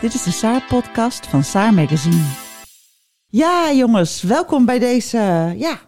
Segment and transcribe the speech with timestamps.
[0.00, 2.24] Dit is de Saar-podcast van Saar Magazine.
[3.26, 5.80] Ja, jongens, welkom bij deze ja,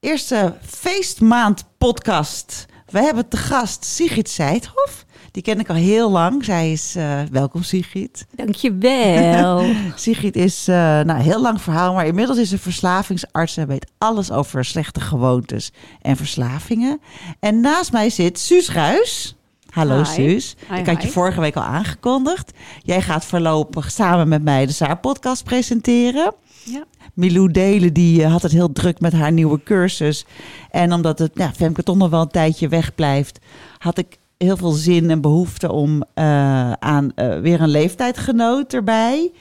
[0.00, 2.66] eerste feestmaand podcast.
[2.86, 5.04] We hebben te gast Sigrid Seidhoff.
[5.30, 6.44] Die ken ik al heel lang.
[6.44, 8.26] Zij is, eh, welkom Sigrid.
[8.34, 9.64] Dankjewel.
[9.94, 14.30] Sigrid is, uh, nou heel lang verhaal, maar inmiddels is ze verslavingsarts en weet alles
[14.30, 17.00] over slechte gewoontes en verslavingen.
[17.40, 19.35] En naast mij zit Suus Ruis.
[19.76, 20.04] Hallo Hi.
[20.04, 20.56] Suus.
[20.70, 22.52] Hi, ik had je vorige week al aangekondigd.
[22.82, 26.34] Jij gaat voorlopig samen met mij de Saar-podcast presenteren.
[26.64, 26.84] Ja.
[27.14, 30.26] Milou Delen die eh, had het heel druk met haar nieuwe cursus.
[30.70, 33.38] En omdat het ja, Femke toch nog wel een tijdje wegblijft,
[33.78, 39.32] had ik heel veel zin en behoefte om eh, aan eh, weer een leeftijdgenoot erbij.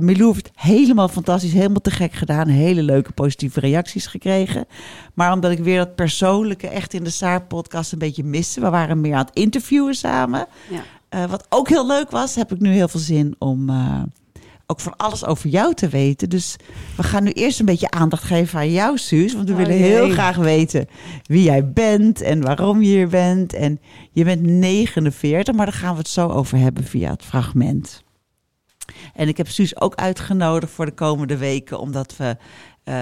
[0.00, 2.48] Milou heeft helemaal fantastisch, helemaal te gek gedaan.
[2.48, 4.66] Hele leuke positieve reacties gekregen.
[5.14, 8.60] Maar omdat ik weer dat persoonlijke echt in de Saar-podcast een beetje miste.
[8.60, 10.46] We waren meer aan het interviewen samen.
[10.70, 10.82] Ja.
[11.08, 14.02] Eh, wat ook heel leuk was, heb ik nu heel veel zin om eh,
[14.66, 16.28] ook van alles over jou te weten.
[16.28, 16.56] Dus
[16.96, 19.34] we gaan nu eerst een beetje aandacht geven aan jou, Suus.
[19.34, 20.86] Want we Oh, willen heel graag weten
[21.24, 23.52] wie jij bent en waarom je hier bent.
[23.52, 23.80] En
[24.12, 28.04] je bent 49, maar daar gaan we het zo over hebben via het fragment.
[29.14, 32.94] En ik heb Suus ook uitgenodigd voor de komende weken, omdat we, eh,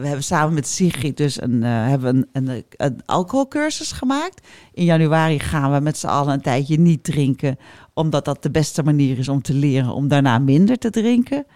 [0.00, 4.46] we hebben samen met Sigrid dus een, eh, hebben een, een, alcoholcursus gemaakt.
[4.72, 7.58] In januari gaan we met z'n allen een tijdje niet drinken,
[7.94, 11.46] omdat dat de beste manier is om te leren om daarna minder te drinken.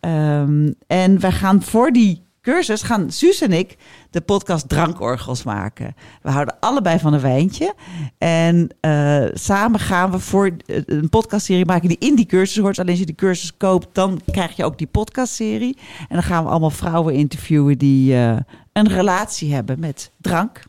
[0.00, 3.76] Ehm, en wij gaan voor die cursus, gaan Suus en ik
[4.10, 5.94] de podcast Drankorgels maken.
[6.22, 7.74] We houden allebei van een wijntje.
[8.18, 12.78] En eh, samen gaan we voor eh, een podcastserie maken die in die cursus hoort.
[12.78, 15.76] Alleen als je die cursus koopt, dan krijg je ook die podcastserie.
[15.98, 18.36] En dan gaan we allemaal vrouwen interviewen die eh,
[18.72, 20.62] een relatie hebben met drank.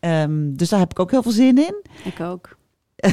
[0.00, 1.74] Ehm, dus daar heb ik ook heel veel zin in.
[2.04, 2.56] Ik ook.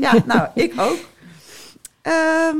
[0.00, 0.98] Ja, nou, ik ook.
[2.02, 2.56] Ehm,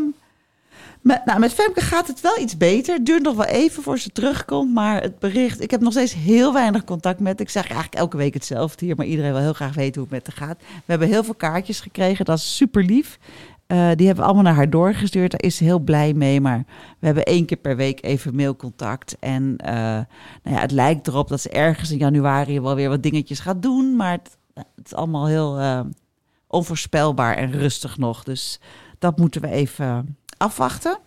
[1.03, 2.95] met, nou, met Femke gaat het wel iets beter.
[2.95, 4.73] Het duurt nog wel even voor ze terugkomt.
[4.73, 7.41] Maar het bericht, ik heb nog steeds heel weinig contact met.
[7.41, 8.97] Ik zeg eigenlijk elke week hetzelfde hier.
[8.97, 10.59] Maar iedereen wil heel graag weten hoe het met haar gaat.
[10.59, 12.25] We hebben heel veel kaartjes gekregen.
[12.25, 13.19] Dat is super lief.
[13.67, 15.31] Eh, die hebben we allemaal naar haar doorgestuurd.
[15.31, 16.41] Daar is ze heel blij mee.
[16.41, 16.65] Maar
[16.99, 19.17] we hebben één keer per week even mailcontact.
[19.21, 19.75] En eh,
[20.43, 23.63] nou ja, het lijkt erop dat ze ergens in januari wel weer wat dingetjes gaat
[23.63, 23.97] doen.
[23.97, 25.81] Maar het, het is allemaal heel eh,
[26.47, 28.25] onvoorspelbaar en rustig nog.
[28.25, 28.61] Dus
[28.99, 30.99] dat moeten we even afwachten.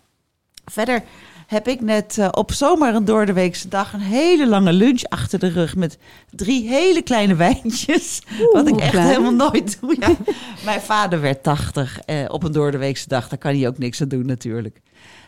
[0.66, 1.04] Verder
[1.48, 5.48] heb ik net eh, op zomaar een doordeweekse dag een hele lange lunch achter de
[5.48, 5.98] rug met
[6.32, 8.22] drie hele kleine wijntjes.
[8.52, 9.08] wat ik echt klein.
[9.08, 9.96] helemaal nooit doe.
[10.00, 10.10] Ja.
[10.66, 13.28] Mijn vader werd 80 eh, op een doordeweekse dag.
[13.30, 14.82] Daar kan hij ook niks aan doen natuurlijk.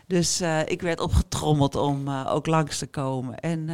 [0.06, 3.38] Dus eh, ik werd opgetrommeld om ook langs te komen.
[3.38, 3.64] En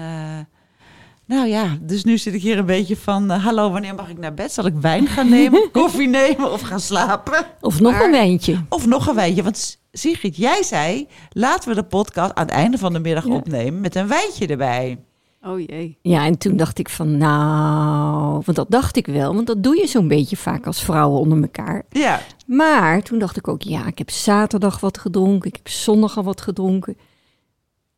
[1.26, 3.30] nou ja, dus nu zit ik hier een beetje van...
[3.30, 4.52] hallo, wanneer mag ik naar bed?
[4.52, 7.46] Zal ik wijn gaan nemen, koffie nemen of gaan slapen?
[7.60, 8.64] Of nog Maar- een wijntje.
[8.68, 9.42] Of nog een wijntje.
[9.42, 11.08] Want Sigrid, jij zei...
[11.30, 13.32] laten we de podcast aan het einde van de middag Ja.
[13.34, 13.80] opnemen...
[13.80, 14.98] met een wijntje erbij.
[15.42, 15.98] Oh jee.
[16.02, 19.76] Ja, en toen dacht ik van nou, want dat dacht ik wel, want dat doe
[19.76, 21.84] je zo'n beetje vaak als vrouwen onder elkaar.
[21.90, 26.16] Ja, Maar toen dacht ik ook, ja, ik heb zaterdag wat gedronken, ik heb zondag
[26.16, 26.96] al wat gedronken.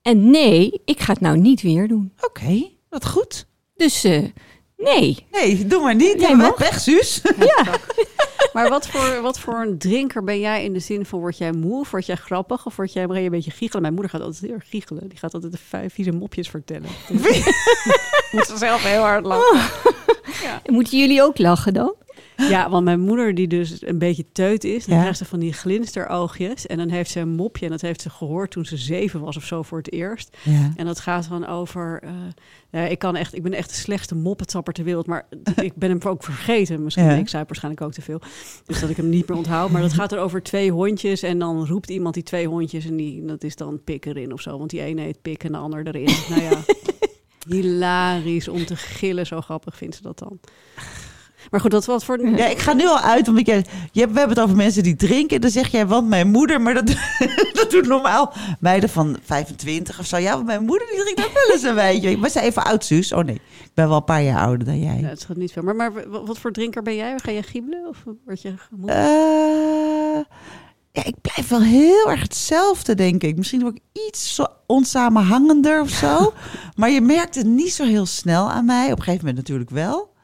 [0.02, 2.12] En nee, ik ga het nou niet weer doen.
[2.20, 2.68] oké.
[2.88, 3.46] Wat goed.
[3.76, 4.24] Dus eh,
[4.76, 5.26] nee.
[5.30, 6.20] Nee, doe maar niet.
[6.20, 6.58] Jij mag.
[6.58, 7.20] weg, Suus.
[8.52, 11.52] Maar wat voor, wat voor een drinker ben jij in de zin van, word jij
[11.52, 13.82] moe of word jij grappig of word jij maar een beetje giechelen?
[13.82, 15.08] Mijn moeder gaat altijd heel erg giechelen.
[15.08, 16.88] Die gaat altijd de vijf vieze mopjes vertellen.
[18.32, 20.04] Moet ze zelf heel hard lachen.
[20.62, 21.94] En Moeten jullie ook lachen dan?
[22.36, 25.00] Ja, want mijn moeder die dus een beetje teut is, dan Ja.
[25.00, 26.66] krijgt ze van die glinsteroogjes.
[26.66, 29.36] En dan heeft ze een mopje en dat heeft ze gehoord toen ze zeven was
[29.36, 30.36] of zo voor het eerst.
[30.42, 30.72] Ja.
[30.76, 32.00] En dat gaat dan over.
[32.02, 32.10] eh,
[32.70, 35.06] ja, ik, kan echt, ik ben echt de slechtste moppetapper ter wereld.
[35.06, 35.26] Maar
[35.62, 36.82] ik ben hem ook vergeten.
[36.84, 37.04] Misschien.
[37.04, 37.10] Ja.
[37.14, 38.20] Ik zei waarschijnlijk ook te veel.
[38.66, 39.70] Dus dat ik hem niet meer onthoud.
[39.70, 41.22] Maar dat gaat er over twee hondjes.
[41.22, 42.84] En dan roept iemand die twee hondjes.
[42.86, 44.58] En die, dat is dan pik erin of zo.
[44.58, 46.14] Want die ene heet pik en de ander erin.
[46.28, 46.58] nou ja.
[47.46, 49.26] Hilarisch om te gillen.
[49.26, 50.40] Zo grappig vindt ze dat dan.
[51.50, 52.28] Maar goed, dat wat voor...
[52.28, 54.82] Ja, ik ga nu al uit, omdat jij, je hebt, we hebben het over mensen
[54.82, 55.40] die drinken.
[55.40, 56.86] Dan zeg jij, want mijn moeder, maar dat,
[57.60, 60.16] dat doet normaal meiden van 25 of zo.
[60.16, 62.18] Ja, want mijn moeder die drinkt ook wel eens een wijntje.
[62.18, 63.12] Was zij even oud, Suus?
[63.12, 64.98] Oh nee, ik ben wel een paar jaar ouder dan jij.
[65.00, 65.62] Ja, het gaat niet veel.
[65.62, 67.18] Maar, maar wat voor drinker ben jij?
[67.18, 68.90] Ga je giebelen of word je moe?
[68.90, 70.36] Eh,
[70.96, 73.36] ja, ik blijf wel heel erg hetzelfde, denk ik.
[73.36, 76.32] Misschien word ik iets zo onsamenhangender of zo.
[76.76, 78.84] maar je merkt het niet zo heel snel aan mij.
[78.92, 80.14] Op een gegeven moment natuurlijk wel.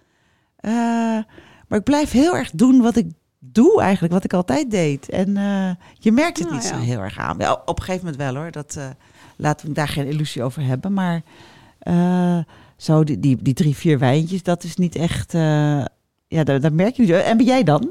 [0.56, 0.72] Eh,
[1.68, 5.08] maar ik blijf heel erg doen wat ik doe eigenlijk, wat ik altijd deed.
[5.08, 6.76] En eh, je merkt het Nou niet ja.
[6.76, 7.36] zo heel erg aan.
[7.38, 8.50] Ja, op een gegeven moment wel hoor.
[8.50, 8.88] Dat, eh,
[9.36, 10.92] laten we daar geen illusie over hebben.
[10.92, 11.22] Maar
[12.76, 15.32] zo die, die, die drie, vier wijntjes, dat is niet echt...
[16.28, 17.10] ja, dat, merk je niet.
[17.10, 17.90] En ben jij dan?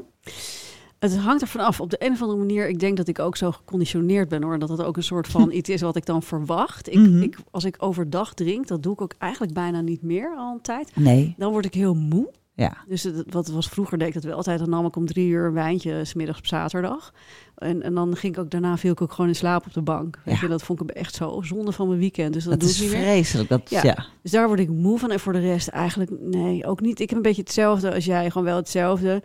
[1.02, 1.80] Het hangt ervan af.
[1.80, 4.58] Op de een of andere manier, ik denk dat ik ook zo geconditioneerd ben hoor.
[4.58, 6.88] Dat dat ook een soort van iets is wat ik dan verwacht.
[6.88, 7.22] Ik, Mhm.
[7.22, 10.60] ik, als ik overdag drink, dat doe ik ook eigenlijk bijna niet meer al een
[10.60, 10.90] tijd.
[10.96, 11.34] Nee.
[11.38, 12.30] Dan word ik heel moe.
[12.54, 12.76] Ja.
[12.88, 14.58] Dus het, wat was vroeger deed ik dat wel altijd.
[14.58, 17.12] Dan nam ik om drie uur een wijntje, 's middags op zaterdag.
[17.56, 19.82] En, en dan ging ik ook daarna viel ik ook gewoon in slaap op de
[19.82, 20.18] bank.
[20.24, 20.40] Weet Ja.
[20.40, 22.32] je, dat vond ik echt zo zonde van mijn weekend.
[22.32, 23.00] Dus dat, Dat doe is ik niet meer.
[23.02, 23.48] vreselijk.
[23.48, 23.80] Dat, ja.
[23.82, 24.06] Ja.
[24.22, 25.10] Dus daar word ik moe van.
[25.10, 27.00] En voor de rest eigenlijk, nee, ook niet.
[27.00, 29.22] Ik heb een beetje hetzelfde als jij, gewoon wel hetzelfde.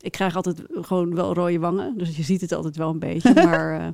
[0.00, 1.94] Ik krijg altijd gewoon wel rode wangen.
[1.98, 3.34] Dus je ziet het altijd wel een beetje.
[3.44, 3.86] Maar eh,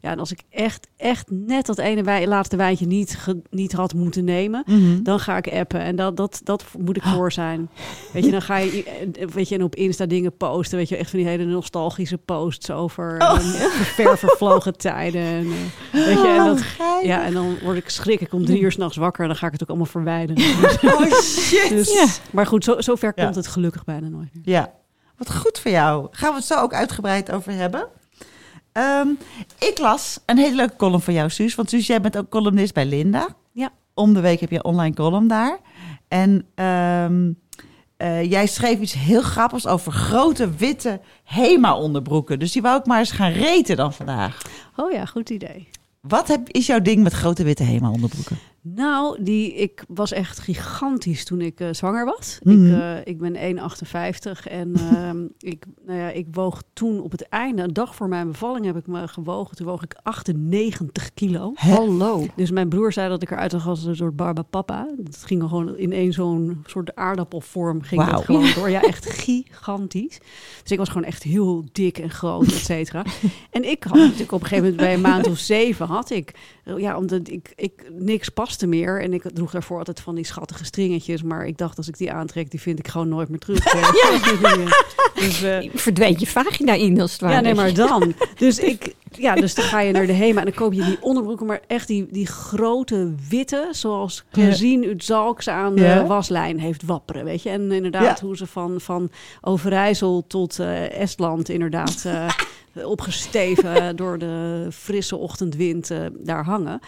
[0.00, 3.72] ja, en als ik echt, echt net dat ene wij, laatste wijntje niet, ge- niet
[3.72, 4.62] had moeten nemen...
[4.66, 5.02] Mhm.
[5.02, 5.80] dan ga ik appen.
[5.80, 7.70] En dat, dat, dat moet ik voor zijn.
[8.12, 10.78] Weet je, dan ga je eh, weet je, en op Insta dingen posten.
[10.78, 13.34] Weet je, echt van die hele nostalgische posts over Oh.
[13.34, 15.22] eh, ver vervlogen tijden.
[15.22, 15.48] En,
[15.92, 17.06] weet je, en dat, geinig.
[17.06, 18.20] ja, en dan word ik schrik.
[18.20, 20.44] Ik om drie uur s'nachts wakker en dan ga ik het ook allemaal verwijderen.
[20.82, 21.68] Oh shit.
[21.68, 22.06] Dus, ja.
[22.32, 23.22] Maar goed, zo, zover Ja.
[23.24, 24.42] komt het gelukkig bijna nooit meer.
[24.54, 24.72] ja.
[25.16, 26.08] Wat goed voor jou.
[26.10, 27.88] Gaan we het zo ook uitgebreid over hebben.
[28.72, 29.08] Ehm,
[29.58, 31.54] ik las een hele leuke column van jou, Suus.
[31.54, 33.28] Want Suus, jij bent ook columnist bij Linda.
[33.52, 33.70] Ja.
[33.94, 35.58] Om de week heb je een online column daar.
[36.08, 37.32] En ehm,
[37.96, 42.38] eh, jij schreef iets heel grappigs over grote witte HEMA-onderbroeken.
[42.38, 44.42] Dus die wou ik maar eens gaan reten dan vandaag.
[44.76, 45.68] Oh ja, goed idee.
[46.00, 48.38] Wat heb, is jouw ding met grote witte HEMA-onderbroeken?
[48.64, 52.38] Nou, die, ik was echt gigantisch toen ik eh, zwanger was.
[52.42, 52.66] Mhm.
[52.66, 57.28] Ik, eh, ik ben 1,58 en ehm, ik, nou ja, ik woog toen op het
[57.28, 59.56] einde, een dag voor mijn bevalling heb ik me gewogen.
[59.56, 61.52] Toen woog ik 98 kilo.
[61.54, 62.26] Hallo.
[62.36, 64.88] Dus mijn broer zei dat ik eruit zag als een soort barbapapa.
[64.98, 67.82] Dat ging gewoon in één zo'n soort aardappelvorm.
[67.82, 68.12] Ging Wauw.
[68.12, 68.70] dat gewoon door.
[68.70, 70.18] Ja, echt gigantisch.
[70.62, 73.04] Dus ik was gewoon echt heel dik en groot, et cetera.
[73.50, 76.32] En ik had natuurlijk op een gegeven moment bij een maand of zeven had ik...
[76.76, 79.02] Ja, omdat ik, ik niks paste meer.
[79.02, 81.22] En ik droeg daarvoor altijd van die schattige stringetjes.
[81.22, 83.64] Maar ik dacht, als ik die aantrek, die vind ik gewoon nooit meer terug.
[85.14, 87.34] Dus, eh, Verdwijnt je vagina in als het ware.
[87.34, 88.14] ja, nee, maar dan.
[88.36, 90.96] Dus ik, ja, dus dan ga je naar de Hema en dan koop je die
[91.00, 94.44] onderbroeken, maar echt die, die grote witte, zoals Ja.
[94.44, 96.06] gezien uit Zalks aan de Ja.
[96.06, 97.50] waslijn heeft wapperen, weet je.
[97.50, 98.26] En inderdaad Ja.
[98.26, 99.10] hoe ze van, van
[99.40, 102.28] Overijssel tot eh, Estland inderdaad eh,
[102.74, 106.80] opgesteven door de frisse ochtendwind eh, daar hangen.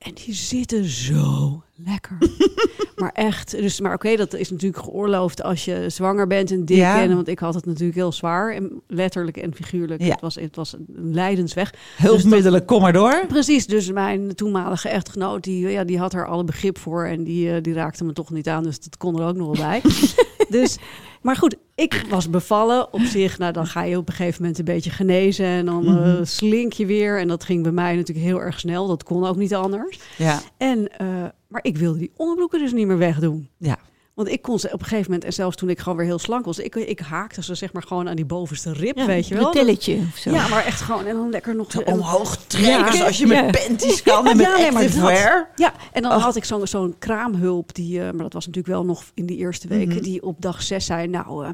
[0.00, 2.18] En die zitten zo lekker.
[2.96, 6.76] maar echt, dus, maar oké, dat is natuurlijk geoorloofd als je zwanger bent en dik.
[6.76, 7.02] Ja.
[7.02, 10.02] En, want ik had het natuurlijk heel zwaar, en letterlijk en figuurlijk.
[10.02, 10.10] Ja.
[10.10, 11.74] Het, was, het was een lijdensweg.
[11.96, 13.24] Hulpmiddelen, kom maar door.
[13.28, 17.04] Precies, dus mijn toenmalige echtgenoot, die, ja, die had er alle begrip voor.
[17.04, 19.58] En die, eh, die raakte me toch niet aan, dus dat kon er ook nog
[19.58, 19.82] wel bij.
[20.60, 20.78] dus,
[21.22, 23.38] maar goed, ik was bevallen op zich.
[23.38, 25.46] Nou, dan ga je op een gegeven moment een beetje genezen.
[25.46, 26.24] En dan eh, Mhm.
[26.24, 27.18] slink je weer.
[27.20, 28.86] En dat ging bij mij natuurlijk heel erg snel.
[28.86, 29.98] Dat kon ook niet anders.
[30.16, 30.40] Ja.
[30.56, 31.06] En, eh,
[31.48, 33.48] maar ik wilde die onderbroeken dus niet meer wegdoen.
[33.56, 33.78] Ja.
[34.20, 36.18] Want ik kon ze op een gegeven moment, en zelfs toen ik gewoon weer heel
[36.18, 39.28] slank was, ik, ik haakte ze zeg maar gewoon aan die bovenste rib, Ja, weet
[39.28, 39.50] je wel.
[39.50, 40.30] bretelletje of zo.
[40.30, 41.70] Ja, maar echt gewoon, en dan lekker nog...
[41.70, 42.92] Zo omhoog trekken, Ja.
[42.92, 43.66] zoals je met Ja.
[43.66, 45.46] panties kan en met Ja, nee, dat-.
[45.56, 46.22] Ja, en dan Oh.
[46.22, 49.36] had ik zo'n zo'n kraamhulp, die, eh, maar dat was natuurlijk wel nog in die
[49.36, 50.02] eerste weken, Mhm.
[50.02, 51.50] die op dag zes zei, nou, eh,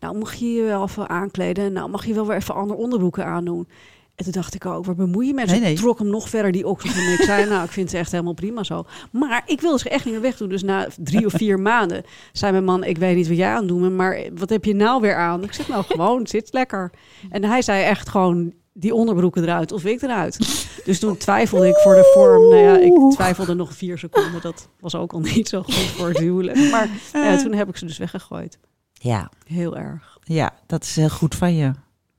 [0.00, 3.24] nou mag je je wel even aankleden, nou mag je wel weer even andere onderbroeken
[3.24, 3.68] aandoen.
[4.14, 5.46] En toen dacht ik ook, waar bemoei je met?
[5.46, 5.70] Nee, nee.
[5.72, 6.94] Ik trok hem nog verder, die oksels.
[6.96, 8.84] En ik zei, nou, ik vind ze echt helemaal prima zo.
[9.10, 10.48] Maar ik wilde ze echt niet meer wegdoen.
[10.48, 13.66] Dus na drie of vier maanden zei mijn man, ik weet niet wat jij aan
[13.66, 15.42] doet, maar wat heb je nou weer aan?
[15.42, 16.90] Ik zeg, nou, gewoon, zit lekker.
[17.30, 20.38] En hij zei echt gewoon, die onderbroeken eruit of ik eruit.
[20.84, 22.48] Dus toen twijfelde ik voor de vorm.
[22.48, 24.40] Nou ja, ik twijfelde nog vier seconden.
[24.42, 26.70] Dat was ook al niet zo goed voor het huwelijk.
[26.70, 28.58] Maar ja, toen heb ik ze dus weggegooid.
[28.92, 30.18] Ja, Heel erg.
[30.22, 31.72] ja, dat is heel goed van je.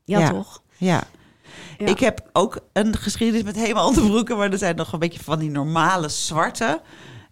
[0.04, 0.30] Ja, Ja.
[0.30, 0.62] toch?
[0.78, 1.04] Ja.
[1.78, 1.86] Ja.
[1.86, 5.40] Ik heb ook een geschiedenis met helemaal onderbroeken, maar er zijn nog een beetje van
[5.40, 6.82] die normale zwarte.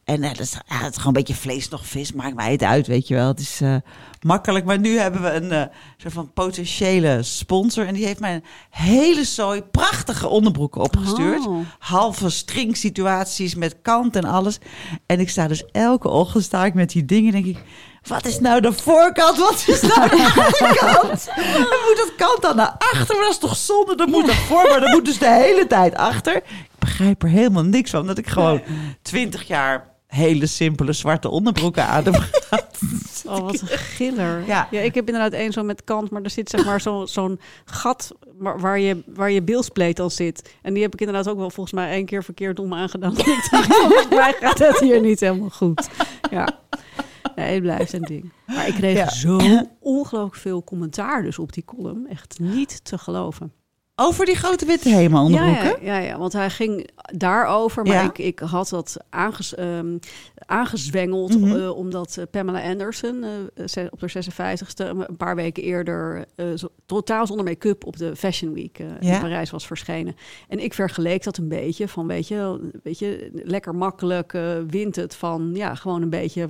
[0.04, 2.52] En eh, dat is, ja, het is gewoon een beetje vlees nog vis, maakt mij
[2.52, 3.28] het uit, weet je wel.
[3.28, 3.76] Het is eh,
[4.22, 5.64] makkelijk, maar nu hebben we een eh,
[5.98, 7.86] soort van potentiële sponsor.
[7.86, 11.48] En die heeft mij een hele zooi prachtige onderbroeken opgestuurd.
[11.48, 11.60] Oh.
[11.80, 14.60] Halve string situaties met kant en alles.
[15.06, 17.64] En ik sta dus elke ochtend sta ik met die dingen, denk ik...
[18.08, 19.38] wat is nou de voorkant?
[19.38, 21.28] Wat is nou de achterkant?
[21.36, 23.16] En moet dat kant dan naar achter?
[23.16, 23.96] Maar dat is toch zonde?
[23.96, 26.36] Dan moet dat voor, maar dan moet dus de hele tijd achter.
[26.36, 26.44] Ik
[26.80, 28.08] begrijp er helemaal niks van.
[28.08, 28.62] Dat ik gewoon
[29.02, 32.66] twintig jaar hele simpele zwarte onderbroeken aan heb gehad.
[33.26, 34.44] Oh, wat een giller.
[34.48, 34.68] Ja.
[34.72, 34.80] Ja.
[34.80, 38.12] ik heb inderdaad één zo met kant, maar er zit zeg maar zo- zo'n gat
[38.38, 40.54] waar, waar je, waar je bilspleet al zit.
[40.62, 43.18] En die heb ik inderdaad ook wel volgens mij één keer verkeerd om aangedaan.
[43.18, 45.90] ik dacht, volgens mij gaat het hier niet helemaal goed.
[46.32, 46.48] Ja.
[47.44, 48.32] Nee, het blijft een ding.
[48.48, 49.10] Maar ik kreeg Ja.
[49.10, 49.38] zo
[49.80, 52.08] ongelooflijk veel commentaar dus op die column.
[52.10, 53.52] Echt niet te geloven.
[53.96, 55.42] Over die grote witte onderbroeken.
[55.64, 57.84] Ja, ja, ja, ja, want hij ging daarover.
[57.84, 58.04] Maar Ja.
[58.10, 59.98] ik, ik had dat aanges, ehm,
[60.46, 61.40] aangezwengeld.
[61.40, 61.56] Mhm.
[61.56, 63.26] eh, omdat eh, Pamela Anderson
[63.66, 64.86] ze- op haar 56ste...
[65.08, 66.26] een paar weken eerder...
[66.86, 69.14] totaal zonder make-up op de Fashion Week Ja.
[69.14, 70.16] in Parijs was verschenen.
[70.48, 72.08] En ik vergeleek dat een beetje van...
[72.08, 75.52] weet je, weet je lekker makkelijk wint het van...
[75.54, 76.50] ja, gewoon een beetje...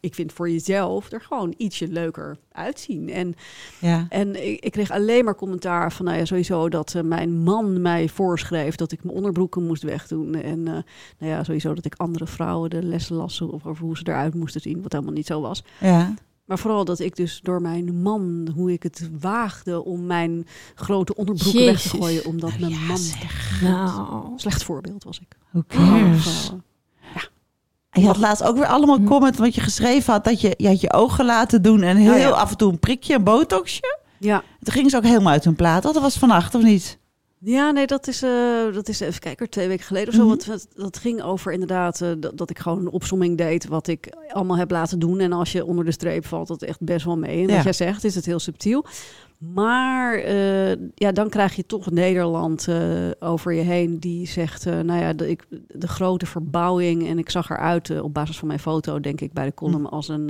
[0.00, 3.08] Ik, vind voor jezelf er gewoon ietsje leuker uitzien.
[3.08, 3.34] En
[3.80, 4.06] Ja.
[4.08, 7.80] en ik, ik kreeg alleen maar commentaar van, nou ja, sowieso dat eh, mijn man
[7.80, 10.34] mij voorschreef dat ik mijn onderbroeken moest wegdoen.
[10.34, 10.72] En eh,
[11.18, 14.34] nou ja, sowieso dat ik andere vrouwen de lessen las over over hoe ze eruit
[14.34, 15.64] moesten zien, wat helemaal niet zo was.
[15.80, 16.14] ja.
[16.46, 21.14] Maar vooral dat ik dus door mijn man, hoe ik het waagde om mijn grote
[21.14, 23.00] onderbroeken weg te gooien, omdat mijn man...
[23.62, 25.36] Nou, Slecht voorbeeld was ik.
[25.66, 26.22] Cares?
[26.22, 26.64] Vrouwen.
[28.00, 30.24] Je had laatst ook weer allemaal comment wat je geschreven had.
[30.24, 32.28] Dat je, je had je ogen laten doen en heel Oh ja.
[32.28, 33.98] af en toe een prikje, een botoxje.
[34.18, 34.42] Ja.
[34.62, 35.84] Toen ging ze ook helemaal uit hun plaat.
[35.84, 36.98] Oh, dat was vannacht, of niet?
[37.38, 38.30] Ja, nee, dat is, eh,
[38.72, 40.26] dat is even kijken, twee weken geleden of zo.
[40.26, 40.36] Mhm.
[40.50, 44.08] wat- dat ging over inderdaad eh, dat, dat ik gewoon een opsomming deed wat ik
[44.32, 45.20] allemaal heb laten doen.
[45.20, 47.42] En als je onder de streep valt, dat echt best wel mee.
[47.42, 47.54] En Ja.
[47.54, 48.84] wat jij zegt, is het heel subtiel.
[49.38, 52.76] Maar eh, ja, dan krijg je toch Nederland eh,
[53.20, 57.08] over je heen die zegt, eh, nou ja, de, ik, de grote verbouwing.
[57.08, 60.08] En ik zag eruit op basis van mijn foto, denk ik, bij de column als
[60.08, 60.26] een,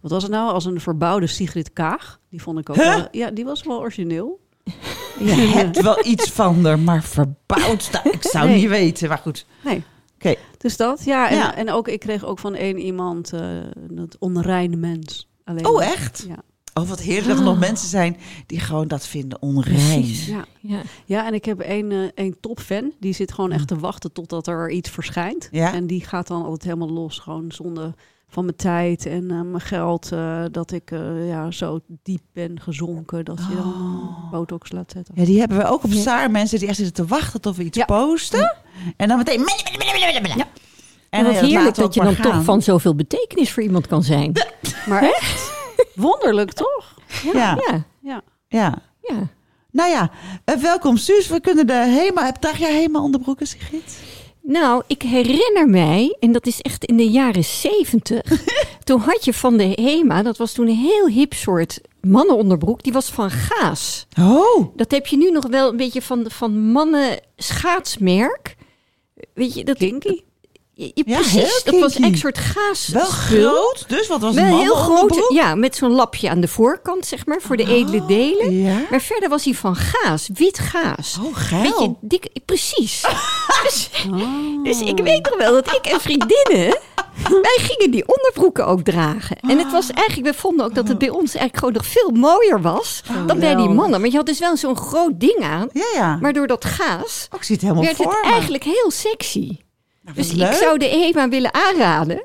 [0.00, 0.52] wat was het nou?
[0.52, 2.20] Als een verbouwde Sigrid Kaag.
[2.30, 2.94] Die vond ik ook Huh?
[2.96, 4.40] wel, ja, die was wel origineel.
[5.18, 7.90] Je hebt wel iets van er, maar verbouwd.
[8.12, 8.56] Ik zou Nee.
[8.60, 9.46] niet weten, maar goed.
[9.64, 9.82] Nee.
[10.14, 10.34] Oké.
[10.58, 11.30] Dus dat, ja.
[11.30, 11.54] En, Ja.
[11.56, 13.32] en ook, ik kreeg ook van één iemand
[13.90, 15.28] dat onreine mens.
[15.44, 16.24] Alleen Oh, echt?
[16.28, 16.36] Ja.
[16.82, 18.16] Oh, wat heerlijk dat er nog mensen zijn
[18.46, 19.74] die gewoon dat vinden onrein.
[20.00, 20.26] Precies.
[20.26, 20.44] Ja.
[20.60, 20.80] ja.
[21.04, 22.92] ja, en ik heb één, eh één topfan.
[23.00, 25.48] Die zit gewoon echt te wachten totdat er iets verschijnt.
[25.50, 25.72] Ja?
[25.74, 27.18] En die gaat dan altijd helemaal los.
[27.18, 27.94] Gewoon zonder
[28.30, 30.12] van mijn tijd en eh, mijn geld.
[30.12, 33.24] eh, dat ik eh, ja, zo diep ben gezonken.
[33.24, 33.74] Dat je dan
[34.24, 35.14] eh, botox laat zetten.
[35.16, 36.00] Ja, die hebben we ook op Ja.
[36.00, 36.30] Saar.
[36.30, 37.84] Mensen die echt zitten te wachten tot we iets Ja.
[37.84, 38.56] posten.
[38.96, 39.44] En dan meteen...
[40.36, 40.46] Ja.
[41.10, 44.32] En wat heerlijk dat je dan toch van zoveel betekenis voor iemand kan zijn.
[44.88, 45.57] Maar echt
[45.94, 46.94] wonderlijk, toch?
[47.22, 48.22] Ja, Ja, Ja.
[48.48, 48.82] ja.
[49.00, 49.28] ja.
[49.70, 50.10] Nou ja,
[50.44, 51.28] eh, welkom Suus.
[51.28, 52.32] We kunnen de Hema...
[52.32, 53.98] Draag jij Hema onderbroeken, Sigrid?
[54.42, 58.22] Nou, ik herinner mij, en dat is echt in de jaren zeventig.
[58.84, 62.82] toen had je van de HEMA, dat was toen een heel hip soort mannenonderbroek.
[62.82, 64.06] Die was van Gaas.
[64.20, 68.56] Oh, Dat heb je nu nog wel een beetje van, van mannen schaatsmerk.
[69.34, 69.76] Weet je, dat...
[69.76, 70.20] Kinky.
[70.80, 72.88] Ja, precies, heel dat was een soort gaas.
[72.88, 73.84] wel groot.
[73.88, 77.40] Dus wat was een heel groot, ja, met zo'n lapje aan de voorkant, zeg maar,
[77.40, 78.62] voor de edele delen.
[78.62, 78.76] Ja.
[78.90, 81.18] Maar verder was hij van gaas, wit gaas.
[81.24, 81.62] Oh, geil.
[81.62, 83.02] Weet je, dik, precies.
[83.62, 84.64] dus, Oh.
[84.64, 86.78] dus ik weet nog wel dat ik en vriendinnen,
[87.42, 89.36] wij gingen die onderbroeken ook dragen.
[89.40, 92.10] En het was eigenlijk, we vonden ook dat het bij ons eigenlijk gewoon nog veel
[92.10, 94.00] mooier was dan bij die mannen.
[94.00, 96.18] Maar je had dus wel zo'n groot ding aan, Ja, ja.
[96.20, 98.30] maar door dat gaas Oh, ik zie het helemaal werd voor het me.
[98.30, 99.56] eigenlijk heel sexy.
[100.14, 102.22] Nou, Dus ik zou de EMA willen aanraden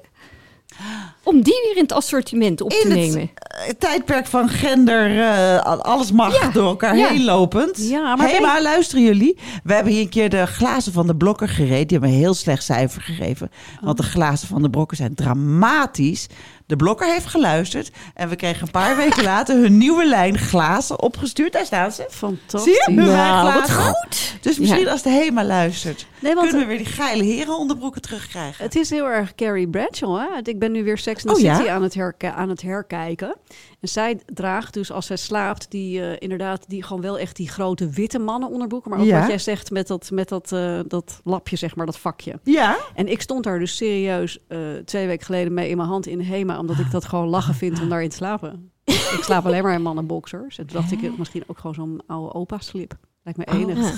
[1.23, 3.31] om die weer in het assortiment op te In nemen.
[3.35, 7.07] eh, tijdperk van gender, eh, alles mag Ja, door elkaar ja.
[7.07, 7.77] heen lopend.
[7.89, 9.37] Ja, maar hey, luisteren jullie.
[9.63, 11.87] We hebben hier een keer de glazen van de blokker gereden.
[11.87, 13.51] Die hebben een heel slecht cijfer gegeven.
[13.81, 16.27] Want de glazen van de brokken zijn dramatisch.
[16.73, 17.91] De blokker heeft geluisterd.
[18.13, 21.53] En we kregen een paar weken later hun nieuwe lijn glazen opgestuurd.
[21.53, 22.05] Daar staan ze.
[22.09, 22.73] Fantastisch.
[22.83, 23.01] Zie je?
[23.01, 24.35] Hun Nou, wat goed.
[24.41, 24.91] Dus misschien Ja.
[24.91, 28.63] als de HEMA luistert, Nee, want kunnen we weer die geile herenonderbroeken terugkrijgen.
[28.63, 30.17] Het is heel erg Carrie Bradshaw.
[30.19, 30.27] Hè?
[30.43, 31.55] Ik ben nu weer Sex and the Oh, ja?
[31.55, 33.35] City aan, het aan het herkijken.
[33.81, 37.49] En zij draagt dus als zij slaapt, die eh, inderdaad, die gewoon wel echt die
[37.49, 38.89] grote witte mannen onderbroeken.
[38.91, 39.19] Maar ook Ja.
[39.19, 42.39] wat jij zegt met dat, met dat, eh, dat lapje, zeg maar, dat vakje.
[42.43, 42.77] Ja?
[42.95, 46.21] En ik stond daar dus serieus eh, twee weken geleden mee in mijn hand in
[46.21, 48.71] HEMA, omdat ik dat gewoon lachen vind om daarin te slapen.
[48.85, 50.57] ik slaap alleen maar in mannenboxers.
[50.57, 52.93] En toen dacht ik, misschien ook gewoon zo'n oude opa-slip.
[53.23, 53.77] Lijkt me enig.
[53.79, 53.91] Ja.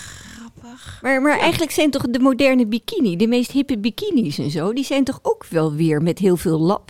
[1.02, 4.84] Maar, maar eigenlijk zijn toch de moderne bikini, de meest hippe bikinis en zo, die
[4.86, 6.90] zijn toch ook wel weer met heel veel lap.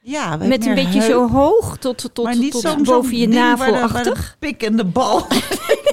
[0.00, 4.36] Ja, Met een beetje zo hoog tot, tot, maar niet tot zo'n boven je navelachtig.
[4.38, 5.20] pik en de bal.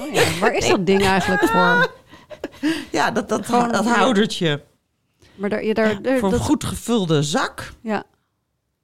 [0.02, 1.92] Oh ja, waar is dat ding eigenlijk voor?
[2.90, 4.62] Ja, dat, dat, Gewoon- dat houdertje.
[5.34, 7.72] Maar daar, ja, daar, daar- Voor een dat, goed gevulde zak.
[7.82, 8.04] ja.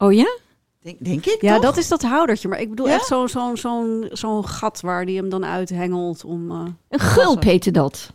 [0.01, 0.37] Oh ja?
[0.81, 1.63] Denk, denk ik Ja, toch?
[1.63, 2.47] dat is dat houdertje.
[2.47, 2.93] Maar ik bedoel Ja?
[2.93, 6.51] echt zo'n zo'n zo'n zo'n gat waar die hem dan uithengelt om...
[6.51, 6.57] eh,
[6.89, 8.11] Een gulp heette dat.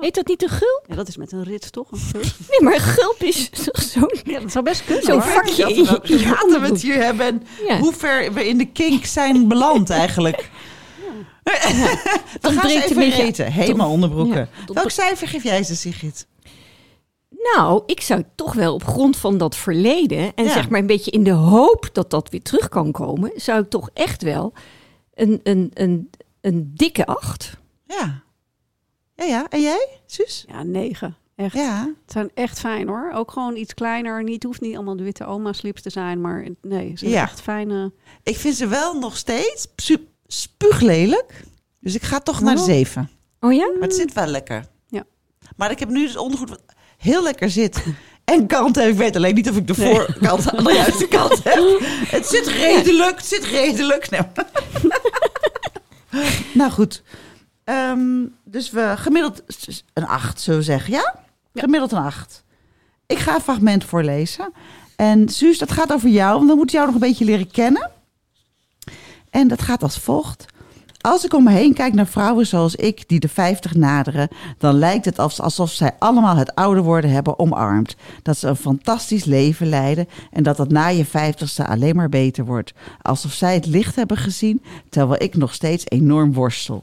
[0.00, 0.84] Heet dat niet een gulp?
[0.88, 1.90] ja, dat is met een rits toch?
[1.92, 2.22] Een gulp?
[2.50, 4.14] Nee, maar een gulp is toch zo'n...
[4.24, 7.26] Ja, dat zou best kunnen Zo'n vakje Ja, in je gaten we het hier hebben
[7.26, 7.78] en Ja.
[7.78, 10.50] hoe ver we in de kink zijn beland eigenlijk.
[11.44, 13.52] we Dan gaan ze breekt even eten.
[13.52, 14.48] Helemaal onderbroeken.
[14.66, 16.26] Ja, Welk cijfer geef jij ze, Sigrid?
[17.54, 20.34] Nou, ik zou toch wel op grond van dat verleden...
[20.34, 20.52] en Ja.
[20.52, 23.32] zeg maar een beetje in de hoop dat dat weer terug kan komen...
[23.34, 24.52] zou ik toch echt wel
[25.14, 27.56] een, een, een, een dikke acht...
[27.86, 28.22] Ja.
[29.14, 29.46] Ja, ja.
[29.48, 30.44] En jij, Suus?
[30.48, 31.16] Ja, negen.
[31.36, 31.54] Echt.
[31.54, 31.94] Ja.
[32.02, 33.10] Het zijn echt fijn hoor.
[33.14, 34.22] Ook gewoon iets kleiner.
[34.24, 36.20] Niet, hoeft niet allemaal de witte oma slips te zijn.
[36.20, 37.22] Maar nee, ze zijn Ja.
[37.22, 37.92] echt fijne...
[38.22, 39.66] Ik vind ze wel nog steeds
[40.26, 41.44] spuuglelijk.
[41.80, 42.64] Dus ik ga toch naar Oh.
[42.64, 43.10] zeven.
[43.40, 43.66] Oh ja?
[43.72, 44.66] Maar het zit wel lekker.
[44.88, 45.04] Ja.
[45.56, 46.58] Maar ik heb nu dus ondergoed
[46.98, 47.84] heel lekker zit.
[48.24, 48.88] En kant heb.
[48.88, 49.94] Ik weet alleen niet of ik de Nee.
[49.94, 51.78] voorkant aan de juiste kant heb.
[52.08, 53.16] Het zit redelijk.
[53.16, 54.10] Het zit redelijk.
[54.10, 54.24] Nou,
[56.54, 57.02] nou goed.
[57.64, 59.42] Ehm, dus we gemiddeld
[59.92, 60.92] een acht, zullen we zeggen.
[60.92, 61.14] Ja?
[61.52, 61.60] Ja.
[61.60, 62.44] Gemiddeld een acht.
[63.06, 64.52] Ik ga een fragment voorlezen.
[64.96, 66.36] En Suus, dat gaat over jou.
[66.36, 67.90] Want we moeten jou nog een beetje leren kennen.
[69.30, 70.44] En dat gaat als volgt.
[71.06, 74.74] Als ik om me heen kijk naar vrouwen zoals ik die de 50 naderen, dan
[74.78, 77.96] lijkt het als- alsof zij allemaal het ouder worden hebben omarmd.
[78.22, 82.44] Dat ze een fantastisch leven leiden en dat dat na je 50ste alleen maar beter
[82.44, 82.72] wordt.
[83.02, 86.82] Alsof zij het licht hebben gezien, terwijl ik nog steeds enorm worstel.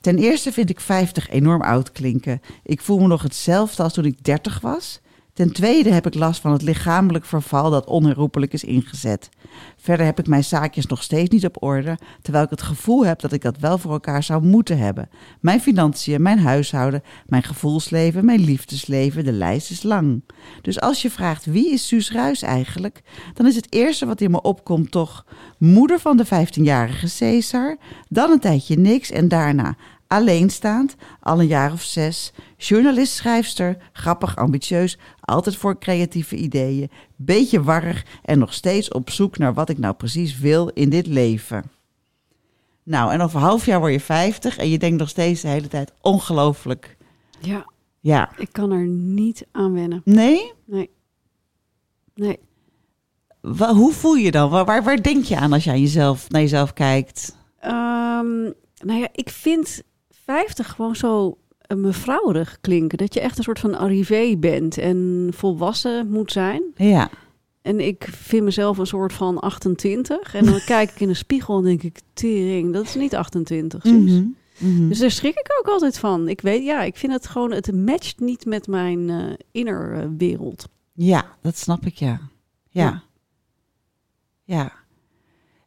[0.00, 2.40] Ten eerste vind ik 50 enorm oud klinken.
[2.62, 5.00] Ik voel me nog hetzelfde als toen ik 30 was.
[5.32, 9.28] Ten tweede heb ik last van het lichamelijk verval dat onherroepelijk is ingezet.
[9.76, 13.20] Verder heb ik mijn zaakjes nog steeds niet op orde, terwijl ik het gevoel heb
[13.20, 15.08] dat ik dat wel voor elkaar zou moeten hebben.
[15.40, 20.22] Mijn financiën, mijn huishouden, mijn gevoelsleven, mijn liefdesleven, de lijst is lang.
[20.62, 23.02] Dus als je vraagt wie is Suus Ruis eigenlijk,
[23.34, 25.26] dan is het eerste wat in me opkomt toch
[25.58, 27.76] moeder van de 15-jarige Caesar,
[28.08, 29.76] dan een tijdje niks en daarna
[30.12, 34.98] alleenstaand, al een jaar of zes, journalist, schrijfster, grappig, ambitieus,
[35.32, 39.94] altijd voor creatieve ideeën, beetje warrig en nog steeds op zoek naar wat ik nou
[39.94, 41.64] precies wil in dit leven.
[42.82, 45.68] Nou, en over half jaar word je 50 en je denkt nog steeds de hele
[45.68, 46.96] tijd ongelooflijk.
[47.40, 47.66] Ja,
[48.00, 48.30] Ja.
[48.38, 50.00] ik kan er niet aan wennen.
[50.04, 50.52] Nee?
[50.64, 50.90] Nee.
[52.14, 52.38] Nee.
[53.40, 54.50] Wa- hoe voel je dan?
[54.50, 57.36] Waar, waar, waar denk je aan als je aan jezelf, naar jezelf kijkt?
[57.60, 58.42] Ehm,
[58.84, 59.82] nou ja, ik vind
[60.24, 61.38] 50 gewoon zo
[61.80, 62.98] mevrouwerig klinken.
[62.98, 66.62] Dat je echt een soort van arrivé bent en volwassen moet zijn.
[66.76, 67.10] Ja.
[67.62, 70.34] En ik vind mezelf een soort van 28.
[70.34, 73.82] En dan kijk ik in de spiegel en denk ik, tering, dat is niet 28.
[73.82, 74.22] Suus.
[74.58, 74.88] Mhm.
[74.88, 76.28] Dus daar schrik ik ook altijd van.
[76.28, 80.68] Ik weet, ja, ik vind het gewoon, het matcht niet met mijn eh innerwereld.
[80.92, 82.20] Ja, dat snap ik, ja.
[82.68, 82.82] Ja.
[82.82, 83.02] Ja.
[84.44, 84.72] Ja.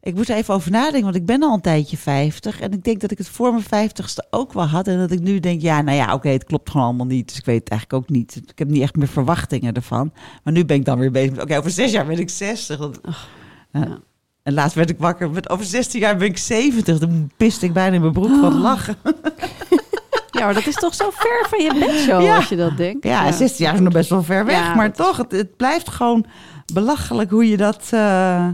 [0.05, 2.59] Ik moet er even over nadenken, want ik ben al een tijdje 50.
[2.59, 4.87] En ik denk dat ik het voor mijn 50ste ook wel had.
[4.87, 7.27] En dat ik nu denk, ja, nou ja, oké, het klopt gewoon allemaal niet.
[7.27, 8.41] Dus ik weet het eigenlijk ook niet.
[8.47, 10.11] Ik heb niet echt meer verwachtingen ervan.
[10.43, 12.77] Maar nu ben ik dan weer bezig met, oké, over zes jaar ben ik 60.
[12.77, 12.99] Want,
[13.71, 13.99] Nou, ja.
[14.43, 16.99] En laatst werd ik wakker, met over 16 jaar ben ik 70.
[16.99, 18.95] Dan piste ik bijna in mijn broek van het lachen.
[20.31, 22.35] Ja, maar dat is toch zo ver van je bedshow Ja.
[22.35, 23.03] als je dat denkt.
[23.03, 24.55] Ja, 16 jaar is nog best wel ver weg.
[24.57, 26.25] Ja, maar toch, het, het blijft gewoon
[26.73, 28.47] belachelijk hoe je dat, eh,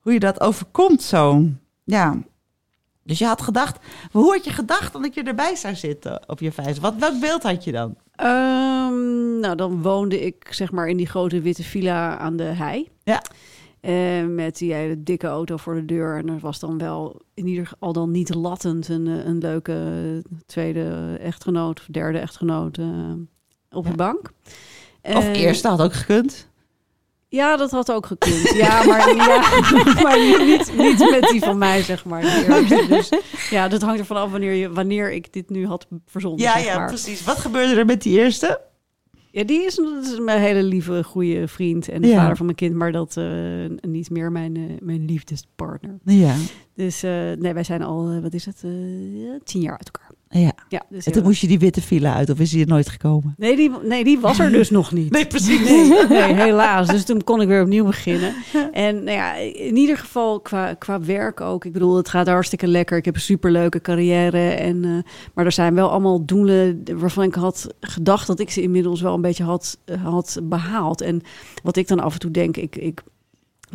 [0.00, 1.44] hoe je dat overkomt zo.
[1.84, 2.18] Ja.
[3.02, 3.78] Dus je had gedacht,
[4.12, 6.80] hoe had je gedacht dat je erbij zou zitten op je vijf?
[6.80, 7.94] Wat, welk beeld had je dan?
[8.14, 12.88] Ehm, nou, dan woonde ik zeg maar in die grote witte villa aan de hei.
[13.04, 13.22] Ja.
[13.80, 16.16] Eh, met die hele dikke auto voor de deur.
[16.18, 19.82] En er was dan wel in ieder geval dan niet lattend een, eh, een leuke
[20.46, 22.86] tweede echtgenoot of derde echtgenoot eh,
[23.70, 23.90] op Ja.
[23.90, 24.30] de bank.
[25.02, 26.48] Of eerste had ook gekund.
[27.30, 28.50] Ja, dat had ook gekund.
[28.54, 29.40] Ja, maar, ja,
[30.02, 32.22] maar niet, niet met die van mij, zeg maar.
[32.88, 33.08] Dus
[33.50, 36.40] ja, dat hangt ervan af wanneer, je, wanneer ik dit nu had verzonnen.
[36.40, 36.86] Ja, zeg ja, maar.
[36.86, 37.24] precies.
[37.24, 38.60] Wat gebeurde er met die eerste?
[39.30, 42.16] Ja, die is, dat is mijn hele lieve, goede vriend en de Ja.
[42.16, 43.24] vader van mijn kind, maar dat eh,
[43.80, 45.98] niet meer mijn, eh, mijn liefdespartner.
[46.04, 46.34] Ja.
[46.74, 48.60] Dus eh, nee, wij zijn al, wat is het,
[49.44, 50.09] tien jaar uit elkaar.
[50.38, 50.52] Ja.
[50.68, 52.88] Ja, dus En toen moest je die witte villa uit, of is die er nooit
[52.88, 53.34] gekomen?
[53.36, 55.10] nee, die, nee, die was er dus nog niet.
[55.10, 55.68] Nee, precies.
[55.68, 56.86] Nee, nee, helaas.
[56.86, 58.34] Dus toen kon ik weer opnieuw beginnen.
[58.72, 61.64] En nou ja, in ieder geval qua, qua werk ook.
[61.64, 62.96] Ik bedoel, het gaat hartstikke lekker.
[62.96, 64.50] Ik heb een superleuke carrière.
[64.50, 68.62] En, eh, maar er zijn wel allemaal doelen waarvan ik had gedacht dat ik ze
[68.62, 71.00] inmiddels wel een beetje had, eh, had behaald.
[71.00, 71.22] En
[71.62, 73.02] wat ik dan af en toe denk, ik, ik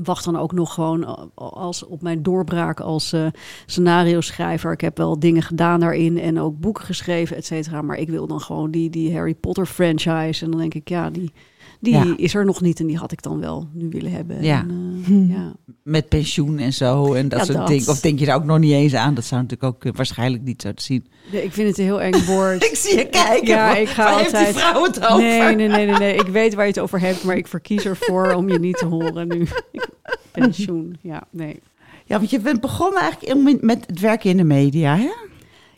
[0.03, 3.25] wacht dan ook nog gewoon als op mijn doorbraak als eh
[3.65, 4.71] scenario schrijver.
[4.71, 7.81] Ik heb wel dingen gedaan daarin en ook boeken geschreven, et cetera.
[7.81, 10.45] Maar ik wil dan gewoon die, die Harry Potter franchise.
[10.45, 11.31] En dan denk ik, ja, die,
[11.79, 12.13] Die Ja.
[12.17, 14.43] is er nog niet en die had ik dan wel nu willen hebben.
[14.43, 14.59] Ja.
[14.59, 15.53] En, eh, ja.
[15.83, 17.87] Met pensioen en zo en dat Ja, soort dingen.
[17.89, 19.13] Of denk je daar ook nog niet eens aan?
[19.13, 21.05] Dat zou natuurlijk ook eh, waarschijnlijk niet zo te zien.
[21.31, 22.63] Nee, ik vind het een heel eng woord.
[22.69, 23.47] Ik zie je kijken.
[23.47, 25.17] Ja, ik ga waar heeft die altijd- vrouw het over?
[25.23, 26.15] Nee, nee, nee, nee, nee.
[26.15, 28.85] Ik weet waar je het over hebt, maar ik verkies ervoor om je niet te
[28.85, 29.47] horen nu.
[30.31, 31.59] Pensioen, ja, nee.
[32.05, 35.09] Ja, want je bent begonnen eigenlijk met het werken in de media, hè?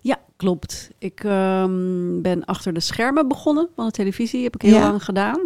[0.01, 0.89] Ja, klopt.
[0.97, 4.43] Ik ehm, ben achter de schermen begonnen van de televisie.
[4.43, 4.87] Heb ik heel Ja.
[4.89, 5.45] lang gedaan.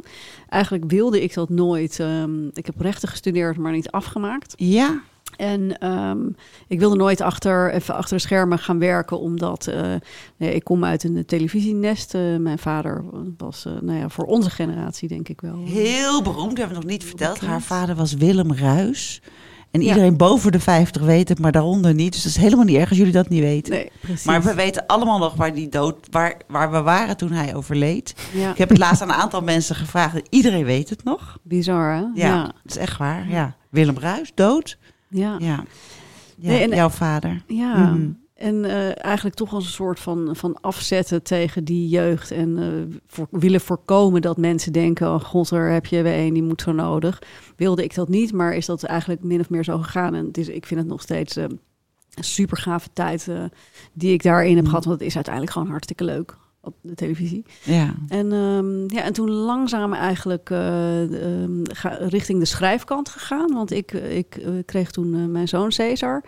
[0.50, 2.00] Eigenlijk wilde ik dat nooit.
[2.00, 4.54] Ehm, ik heb rechten gestudeerd, maar niet afgemaakt.
[4.58, 5.02] Ja.
[5.38, 6.28] En ehm,
[6.68, 9.94] ik wilde nooit achter, even achter de schermen gaan werken, omdat eh,
[10.38, 12.14] nee, ik kom uit een televisienest.
[12.14, 13.04] Eh, mijn vader
[13.38, 15.64] was, eh, nou ja, voor onze generatie denk ik wel.
[15.66, 17.40] Heel beroemd, hebben we nog niet verteld.
[17.40, 19.22] Haar vader was Willem Ruis.
[19.72, 22.14] En iedereen boven de 50 weet het, maar daaronder niet.
[22.14, 23.74] Dus dat is helemaal niet erg als jullie dat niet weten.
[23.74, 23.90] Nee.
[24.26, 28.14] Maar we weten allemaal nog waar, die dood, waar, waar we waren toen hij overleed.
[28.52, 30.16] Ik heb het laatst aan een aantal mensen gevraagd.
[30.16, 31.38] en Iedereen weet het nog.
[31.44, 32.04] bizar hè?
[32.14, 33.30] Ja, dat is echt waar.
[33.30, 33.56] Ja.
[33.70, 34.78] Willem Ruis, dood.
[35.10, 35.36] ja.
[35.40, 35.64] Ja.
[36.38, 37.42] Nee, en- jouw vader.
[37.48, 38.08] Ja, Mhm.
[38.42, 42.32] En eh, eigenlijk toch als een soort van, van afzetten tegen die jeugd.
[42.32, 46.34] En eh, voor, willen voorkomen dat mensen denken: oh god, er heb je weer een,
[46.34, 47.22] die moet zo nodig.
[47.56, 50.16] Wilde ik dat niet, maar is dat eigenlijk min of meer zo gegaan.
[50.16, 53.28] En het is, ik vind het nog steeds eh, een super gave tijd
[53.94, 54.70] die ik daarin heb Mhm.
[54.70, 54.86] gehad.
[54.86, 57.46] Want het is uiteindelijk gewoon hartstikke leuk op de televisie.
[57.64, 57.94] Ja.
[58.08, 63.54] En, ehm, ja, en toen langzaam eigenlijk eh, ehm, ga- richting de schrijfkant gegaan.
[63.54, 66.24] Want ik, ik kreeg toen mijn zoon Cesar.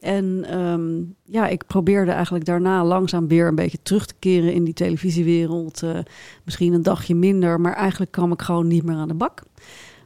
[0.00, 4.64] En ehm, ja, ik probeerde eigenlijk daarna langzaam weer een beetje terug te keren in
[4.64, 5.82] die televisiewereld.
[5.82, 5.98] Eh,
[6.44, 9.42] misschien een dagje minder, maar eigenlijk kwam ik gewoon niet meer aan de bak.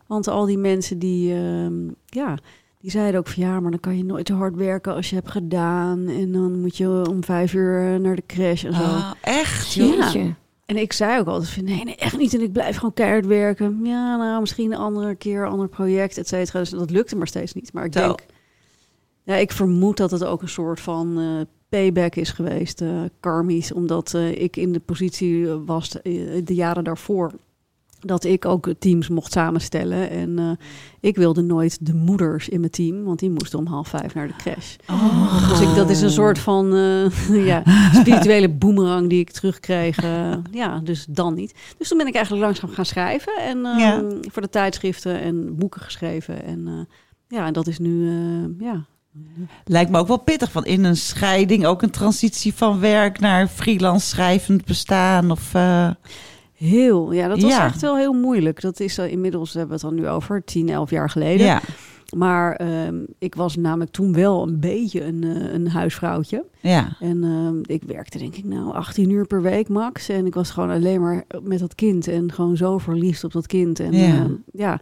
[0.07, 2.39] Want al die mensen die, ehm, ja,
[2.81, 5.15] die zeiden ook van ja, maar dan kan je nooit te hard werken als je
[5.15, 6.09] hebt gedaan.
[6.09, 8.83] En dan moet je om vijf uur naar de crash en zo.
[8.83, 9.73] Ah, echt?
[9.73, 10.13] Ja.
[10.67, 12.35] En ik zei ook altijd van nee, nee, echt niet.
[12.35, 13.81] En ik blijf gewoon keihard werken.
[13.83, 16.59] Ja, nou, misschien een andere keer, een ander project, et cetera.
[16.59, 17.73] Dus dat lukte maar steeds niet.
[17.73, 18.07] Maar ik Zo.
[18.07, 18.21] denk,
[19.25, 21.27] ja, ik vermoed dat het ook een soort van eh,
[21.69, 22.89] payback is geweest, eh
[23.21, 23.73] karmisch.
[23.73, 25.91] Omdat eh, ik in de positie was
[26.45, 27.33] de jaren daarvoor.
[28.05, 30.11] Dat ik ook teams mocht samenstellen.
[30.11, 30.59] En
[31.01, 34.27] ik wilde nooit de moeders in mijn team, want die moesten om half vijf naar
[34.27, 34.77] de crash.
[34.91, 35.49] Oh.
[35.49, 36.67] Dus ik, dat is een soort van
[37.53, 40.03] ja, spirituele boemerang die ik terugkreeg.
[40.63, 41.55] ja, dus dan niet.
[41.79, 43.33] Dus toen ben ik eigenlijk langzaam gaan schrijven.
[43.39, 44.03] En eh, Ja.
[44.21, 46.45] voor de tijdschriften en boeken geschreven.
[46.45, 46.89] En
[47.29, 48.11] ja, en dat is nu,
[48.59, 48.85] ja.
[49.65, 50.51] Lijkt me ook wel pittig.
[50.53, 55.31] Van in een scheiding ook een transitie van werk naar freelance schrijvend bestaan.
[55.31, 55.91] Of, eh,
[56.53, 57.65] Heel, ja, dat was Ja.
[57.65, 58.61] echt wel heel moeilijk.
[58.61, 61.47] Dat is uh, inmiddels, hebben we het dan nu over, 10, 11 jaar geleden.
[61.47, 61.61] ja,
[62.17, 66.45] Maar ehm, ik was namelijk toen wel een beetje een, eh, een huisvrouwtje.
[66.61, 66.97] ja.
[67.01, 70.09] En ehm, ik werkte denk ik nou 18 uur per week max.
[70.09, 72.09] En ik was gewoon alleen maar met dat kind.
[72.09, 73.81] En gewoon zo verliefd op dat kind.
[73.81, 74.07] En Ja.
[74.07, 74.81] ja, ja.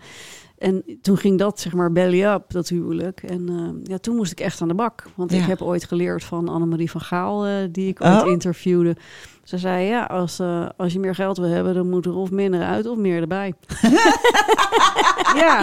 [0.61, 3.23] En toen ging dat zeg maar belly up, dat huwelijk.
[3.23, 5.05] En ehm, ja, toen moest ik echt aan de bak.
[5.17, 5.39] Want Ja.
[5.39, 8.31] ik heb ooit geleerd van Annemarie van Gaal, eh, die ik ooit Oh.
[8.31, 8.97] interviewde.
[9.45, 12.31] Ze zei, ja, als, eh, als je meer geld wil hebben, dan moet er of
[12.31, 13.55] minder uit of meer erbij.
[15.35, 15.63] ja,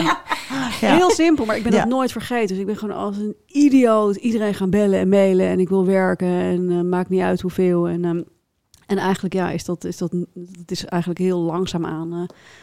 [0.82, 0.96] Ja.
[0.96, 1.80] heel simpel, maar ik ben Ja.
[1.80, 2.48] dat nooit vergeten.
[2.48, 5.48] Dus ik ben gewoon als een idioot iedereen gaan bellen en mailen.
[5.48, 7.88] En ik wil werken en eh, maakt niet uit hoeveel.
[7.88, 8.22] En, ehm,
[8.88, 12.22] en eigenlijk ja, is dat, is dat, dat is eigenlijk heel langzaam aan eh,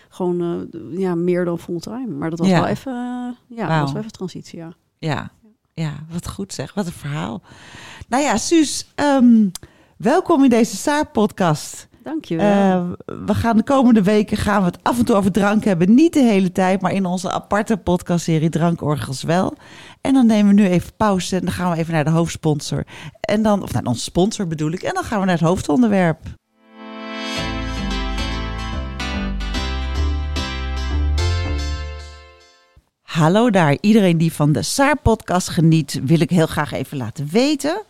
[0.09, 2.07] gewoon eh, ja, meer dan fulltime.
[2.07, 2.55] Maar dat was Ja.
[2.61, 4.73] wel even, eh, ja, was wel even transitie, ja.
[4.99, 5.31] Ja,
[5.75, 6.75] ja, wat goed zeg.
[6.75, 7.43] Wat een verhaal.
[8.09, 9.49] Nou ja, Suus, ehm,
[9.97, 11.89] welkom in deze Saar-podcast.
[12.05, 12.47] Dankjewel.
[12.47, 12.83] Eh
[13.27, 15.95] we gaan de komende weken gaan we het af en toe over drank hebben.
[15.95, 19.55] Niet de hele tijd, maar in onze aparte podcastserie Drankorgels wel.
[20.01, 22.85] En dan nemen we nu even pauze en dan gaan we even naar de hoofdsponsor.
[23.21, 24.83] En dan, of naar onze sponsor bedoel ik.
[24.83, 26.19] En dan gaan we naar het hoofdonderwerp.
[33.03, 33.77] Hallo daar.
[33.81, 37.83] Iedereen die van de Saar-podcast geniet, wil ik heel graag even laten weten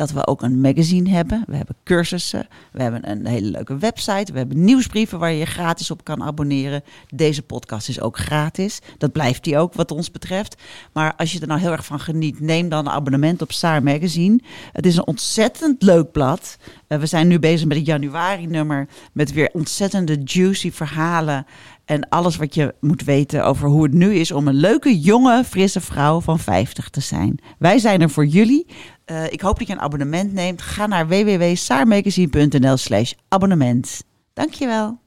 [0.00, 1.44] dat we ook een magazine hebben.
[1.46, 5.90] We hebben cursussen, we hebben een hele leuke website, we hebben nieuwsbrieven waar je gratis
[5.90, 6.82] op kan abonneren.
[7.14, 8.78] Deze podcast is ook gratis.
[8.98, 10.62] Dat blijft die ook wat ons betreft.
[10.92, 13.82] Maar als je er nou heel erg van geniet, neem dan een abonnement op Saar
[13.82, 14.40] Magazine.
[14.72, 16.56] Het is een ontzettend leuk blad.
[16.90, 21.46] Eh, we zijn nu bezig met het januari nummer met weer ontzettende juicy verhalen
[21.84, 25.44] en alles wat je moet weten over hoe het nu is om een leuke, jonge,
[25.44, 27.38] frisse vrouw van 50 te zijn.
[27.58, 28.66] Wij zijn er voor jullie.
[29.04, 30.62] Eh, ik hoop dat je een abonnement neemt.
[30.62, 34.04] Ga naar www.saarmagazine.nl slash abonnement.
[34.32, 35.00] Dankjewel.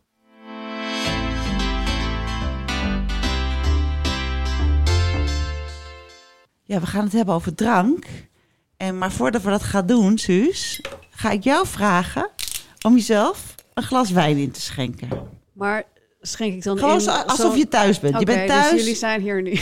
[6.64, 8.06] Ja, we gaan het hebben over drank.
[8.78, 10.82] En, maar voordat we dat gaan doen, Suus,
[11.24, 12.30] ga ik jou vragen
[12.82, 15.10] om jezelf een glas wijn in te schenken.
[15.54, 15.84] Maar
[16.22, 17.26] schenk ik dan Gewoon in...
[17.26, 18.14] alsof je thuis bent.
[18.14, 18.70] je Oké, bent thuis.
[18.72, 19.60] dus jullie zijn hier nu.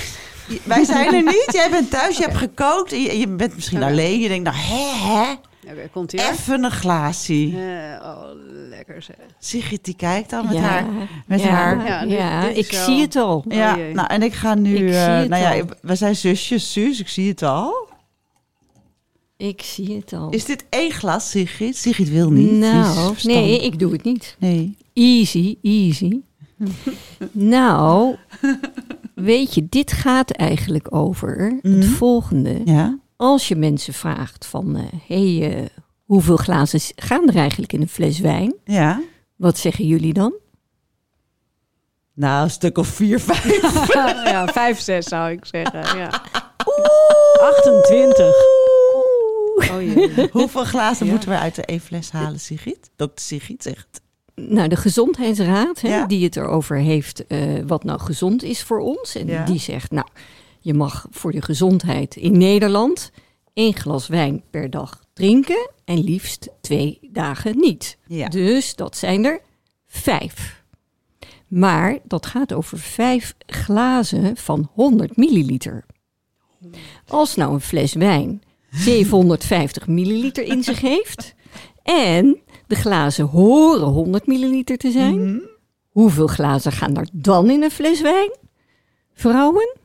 [0.63, 1.49] Wij zijn er niet.
[1.51, 2.17] Jij bent thuis.
[2.17, 2.91] Je hebt gekookt.
[2.91, 4.19] Je, je bent misschien alleen.
[4.19, 5.31] Je denkt, nou, hè, hè?
[5.71, 6.29] Oké, komt hier.
[6.29, 7.33] Even een glaasje.
[7.33, 8.23] Eh, oh,
[8.69, 9.15] lekker zeg.
[9.39, 10.85] Sigrid die kijkt dan met ja, haar.
[11.27, 11.85] Met ja, haar.
[11.85, 13.43] Ja, Ja, dit- dit is ik wel- zie het al.
[13.47, 13.93] Ja, jee.
[13.93, 14.75] nou en ik ga nu.
[14.75, 16.99] Ik eh, zie het nou ja, we zijn zusjes, Suus.
[16.99, 17.89] Ik zie het al.
[19.41, 20.29] Ik zie het al.
[20.29, 21.77] Is dit één glas, Sigrid?
[21.77, 22.51] Sigrid wil niet.
[22.51, 24.35] Nou, nee, ik doe het niet.
[24.39, 24.77] Nee.
[24.93, 26.19] Easy, easy.
[27.31, 28.15] nou,
[29.15, 31.75] weet je, dit gaat eigenlijk over Mhm.
[31.75, 32.61] het volgende.
[32.65, 32.99] Ja.
[33.15, 34.75] Als je mensen vraagt van,
[35.07, 35.65] hé, hey, eh,
[36.05, 38.53] hoeveel glazen gaan er eigenlijk in een fles wijn?
[38.65, 39.01] Ja.
[39.35, 40.33] Wat zeggen jullie dan?
[42.13, 43.93] Nou, een stuk of vier, vijf.
[44.31, 45.97] ja, vijf, zes zou ik zeggen.
[45.97, 46.21] Ja.
[47.39, 48.25] 28.
[49.55, 50.31] Oh.
[50.31, 51.11] Hoeveel glazen Ja.
[51.11, 52.89] moeten we uit de één fles halen, Sigrid?
[52.95, 54.01] Dokter Sigrid zegt.
[54.35, 56.05] Nou, de Gezondheidsraad, hè, Ja.
[56.05, 59.15] die het erover heeft eh, wat nou gezond is voor ons.
[59.15, 59.45] En Ja.
[59.45, 60.07] die zegt, nou,
[60.59, 63.11] je mag voor de gezondheid in Nederland
[63.53, 67.97] één glas wijn per dag drinken en liefst twee dagen niet.
[68.07, 68.27] Ja.
[68.27, 69.41] Dus dat zijn er
[69.87, 70.63] vijf.
[71.47, 75.85] Maar dat gaat over vijf glazen van 100 milliliter.
[77.07, 81.33] Als nou een fles wijn 750 milliliter in zich heeft
[81.83, 85.39] en de glazen horen 100 milliliter te zijn, Mhm.
[85.89, 88.31] hoeveel glazen gaan er dan in een fles wijn?
[89.13, 89.75] Vrouwen?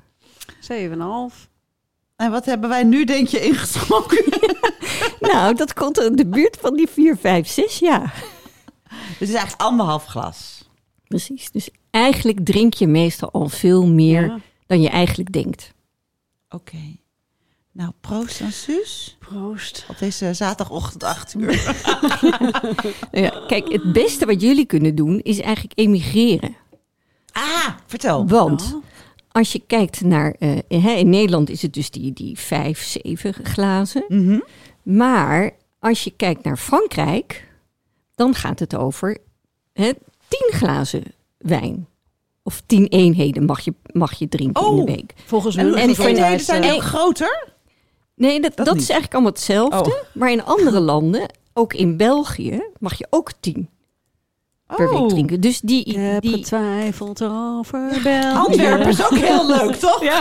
[0.60, 1.48] 7,5.
[2.16, 4.24] En wat hebben wij nu, denk je, ingeschonken?
[5.20, 8.24] Nou, dat komt in de buurt van die 4, 5, 6 jaar.
[8.88, 10.68] Het is eigenlijk anderhalf glas.
[11.08, 11.50] Precies.
[11.50, 14.38] Dus eigenlijk drink je meestal al veel meer Ja.
[14.66, 15.72] dan je eigenlijk denkt.
[16.48, 16.76] Oké.
[17.76, 19.16] Nou, proost aan Suus.
[19.18, 19.86] Proost.
[19.88, 21.52] Op deze zaterdagochtend 8 uur.
[23.12, 26.56] Ja, kijk, het beste wat jullie kunnen doen is eigenlijk emigreren.
[27.32, 28.26] Ah, vertel.
[28.28, 28.84] Want Oh.
[29.28, 30.34] als je kijkt naar...
[30.38, 34.04] eh, hè, in Nederland is het dus die, die vijf, zeven glazen.
[34.08, 34.38] Mhm.
[34.82, 37.48] Maar als je kijkt naar Frankrijk,
[38.14, 39.18] dan gaat het over
[39.72, 39.90] hè,
[40.28, 41.02] tien glazen
[41.38, 41.86] wijn.
[42.42, 44.76] Of tien eenheden mag je, mag je drinken in Oh.
[44.86, 45.12] de week.
[45.24, 47.54] Volgens En, hun en en die voor- eenheden zijn eh, ook groter?
[48.16, 49.90] Nee, dat, Dat is eigenlijk allemaal hetzelfde.
[49.90, 50.02] Oh.
[50.14, 53.68] Maar in andere landen, ook in België, mag je ook tien
[54.76, 55.00] per Oh.
[55.00, 55.40] week drinken.
[55.40, 55.84] Dus die...
[55.84, 58.36] Ik heb die getwijfeld over België.
[58.38, 60.02] Antwerpen is ook heel leuk, toch?
[60.02, 60.20] ja,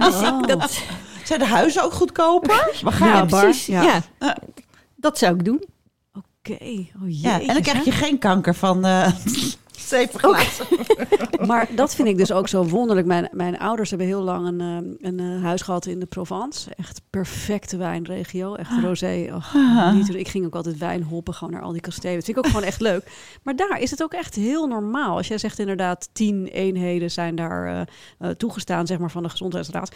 [0.00, 0.38] dus Oh.
[0.40, 0.82] ik, dat,
[1.24, 2.78] Zijn de huizen ook goedkoper?
[2.82, 3.08] We gaan.
[3.08, 3.66] ja, precies.
[3.66, 3.82] ja.
[3.82, 4.00] Ja.
[4.20, 4.36] Ja.
[4.96, 5.64] Dat zou ik doen.
[6.14, 7.18] Oké, oh jee.
[7.20, 9.12] Ja, en dan krijg je geen kanker van eh
[11.46, 13.06] Maar dat vind ik dus ook zo wonderlijk.
[13.06, 16.70] Mijn, mijn ouders hebben heel lang een, eh, een eh, huis gehad in de Provence.
[16.74, 18.54] Echt perfecte wijnregio.
[18.54, 19.30] Echt rosé.
[19.34, 19.92] Och, Ah.
[19.94, 22.14] niet, ik ging ook altijd wijn hoppen gewoon naar al die kastelen.
[22.14, 23.10] Dat vind ik ook gewoon echt leuk.
[23.42, 25.16] Maar daar is het ook echt heel normaal.
[25.16, 27.86] Als jij zegt inderdaad tien eenheden zijn daar
[28.18, 29.94] eh, toegestaan zeg maar, van de Gezondheidsraad.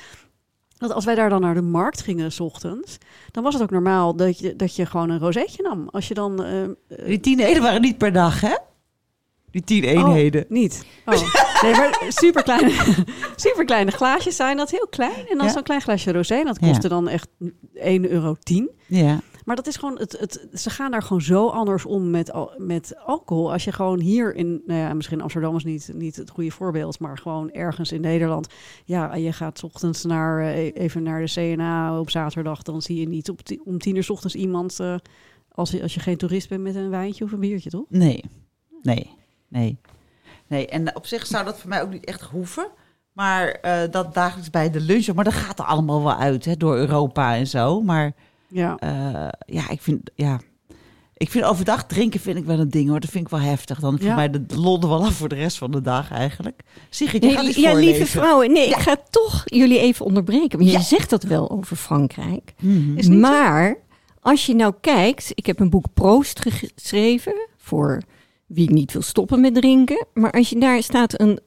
[0.79, 2.99] Dat als wij daar dan naar de markt gingen s ochtends,
[3.31, 5.89] dan was het ook normaal dat je, dat je gewoon een rozeetje nam.
[5.91, 6.45] Als je dan...
[7.07, 8.55] Die tien eenheden waren niet per dag, hè?
[9.55, 10.43] Die tien eenheden.
[10.45, 10.85] Oh, niet.
[11.05, 11.15] Oh.
[11.63, 12.71] Nee, maar super kleine,
[13.37, 15.27] super kleine glaasjes zijn dat heel klein.
[15.29, 15.53] En dan Ja.
[15.53, 16.35] zo'n klein glaasje rosé.
[16.35, 16.67] En dat Ja.
[16.69, 17.29] kostte dan echt
[17.75, 18.37] 1,10 euro.
[18.87, 19.21] Ja.
[19.45, 22.53] Maar dat is gewoon, het, het, ze gaan daar gewoon zo anders om met, al-
[22.59, 23.53] met alcohol.
[23.53, 26.99] Als je gewoon hier in, nou ja, misschien Amsterdam is niet, niet het goede voorbeeld,
[26.99, 28.47] maar gewoon ergens in Nederland.
[28.85, 32.63] Ja, je gaat 's ochtends naar, eh, even naar de CNA op zaterdag.
[32.63, 34.95] Dan zie je niet op om tien uur 's ochtends iemand, eh,
[35.49, 37.85] als, je, als je geen toerist bent, met een wijntje of een biertje, toch?
[37.89, 38.25] Nee.
[38.83, 39.11] Nee.
[39.55, 39.79] Nee.
[40.47, 40.67] Nee.
[40.69, 42.67] En op zich zou dat voor mij ook niet echt hoeven.
[43.13, 45.15] Maar eh, dat dagelijks bij de lunch.
[45.15, 47.81] Maar dat gaat er allemaal wel uit, hè, door Europa en zo.
[47.83, 48.13] Maar
[48.49, 48.77] Ja.
[48.79, 50.41] eh, ja, ik vind, ja,
[51.17, 53.01] ik vind overdag drinken vind ik wel een ding hoor.
[53.01, 53.81] Dat vind ik wel heftig.
[53.81, 54.15] Dan voor Ja.
[54.15, 56.61] mij de lol er wel af voor de rest van de dag eigenlijk.
[56.91, 57.81] Sigrid, je Nee, ja, voorlezen.
[57.81, 58.53] lieve vrouwen.
[58.53, 60.59] Nee, ik ga toch jullie even onderbreken.
[60.59, 60.79] Want Ja.
[60.79, 62.55] je zegt dat wel over Frankrijk.
[62.61, 63.21] Mhm.
[63.21, 63.77] Maar
[64.21, 68.03] als je nou kijkt, ik heb een boek Proost ge- geschreven voor
[68.55, 70.07] wie niet wil stoppen met drinken.
[70.15, 71.39] Maar als je daar staat een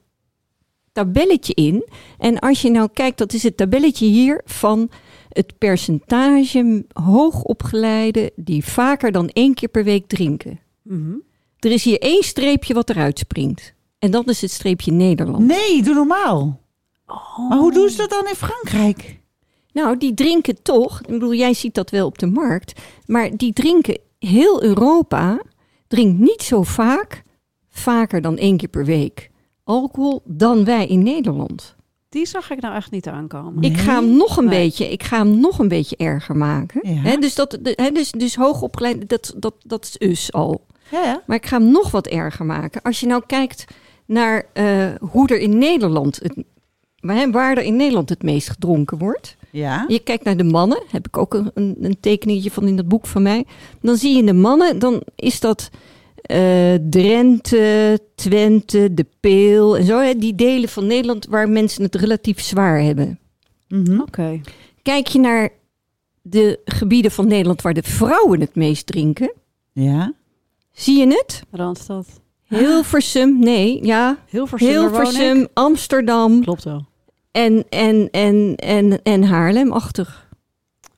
[0.98, 1.88] tabelletje in.
[2.18, 4.90] En als je nou kijkt, dat is het tabelletje hier van
[5.30, 10.60] het percentage hoogopgeleide die vaker dan één keer per week drinken.
[10.82, 11.16] Mhm.
[11.60, 13.74] Er is hier één streepje wat eruit springt.
[14.00, 15.46] En dat is het streepje Nederland.
[15.46, 16.62] Nee, doe normaal.
[17.08, 17.50] Oh.
[17.50, 19.20] Maar hoe doen ze dat dan in Frankrijk?
[19.72, 21.02] Nou, die drinken toch.
[21.02, 22.82] Ik bedoel, jij ziet dat wel op de markt.
[23.06, 25.42] Maar die drinken, heel Europa
[25.88, 27.24] drinkt niet zo vaak,
[27.70, 29.30] vaker dan één keer per week,
[29.64, 31.76] alcohol dan wij in Nederland.
[32.10, 33.64] Die zag ik nou echt niet aankomen.
[33.64, 34.64] Ik ga hem nog een Nee.
[34.64, 36.94] beetje, ik ga hem nog een beetje erger maken.
[36.94, 37.18] Ja.
[37.18, 40.66] Dus, dat, de, dus, dus hoogopgeleid, dat, dat, dat is us al.
[40.92, 41.24] Ja, ja.
[41.26, 42.82] Maar ik ga hem nog wat erger maken.
[42.82, 43.66] Als je nou kijkt
[44.06, 46.44] naar eh, hoe er in Nederland, het,
[47.00, 49.38] waar waar er in Nederland het meest gedronken wordt.
[49.52, 49.86] Ja.
[49.88, 53.08] Je kijkt naar de mannen, heb ik ook een, een, tekeningetje van in dat boek
[53.08, 53.46] van mij.
[53.82, 55.70] Dan zie je de mannen, dan is dat
[56.22, 60.00] eh, Drenthe, Twente, De Peel en zo.
[60.00, 63.20] Hè, die delen van Nederland waar mensen het relatief zwaar hebben.
[63.68, 64.00] Mhm.
[64.00, 64.42] Oké.
[64.82, 65.50] Kijk je naar
[66.22, 69.34] de gebieden van Nederland waar de vrouwen het meest drinken,
[69.72, 70.14] Ja.
[70.72, 71.44] zie je het?
[71.52, 72.08] Randstad.
[72.48, 74.18] Hilversum, nee, ja.
[74.30, 74.68] Hilversum.
[74.70, 76.86] Hilversum, Amsterdam Klopt wel.
[77.32, 80.26] en, en, en, en, en Haarlem-achtig.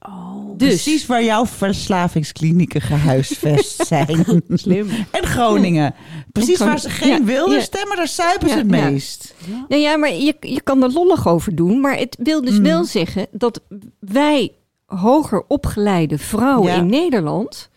[0.01, 4.25] Oh, Dus, Precies waar jouw verslavingsklinieken gehuisvest zijn.
[4.49, 4.88] slim.
[5.12, 5.95] en Groningen.
[6.31, 7.62] Precies waar ze geen Ja, wilden ja.
[7.63, 8.89] stemmen, daar zuipen ze Ja, het ja.
[8.89, 9.35] meest.
[9.67, 11.79] Nou ja, maar je, je kan er lollig over doen.
[11.79, 12.63] Maar het wil dus Mm.
[12.63, 13.62] wel zeggen dat
[13.99, 14.51] wij
[14.85, 17.69] hoger opgeleide vrouwen in Nederland...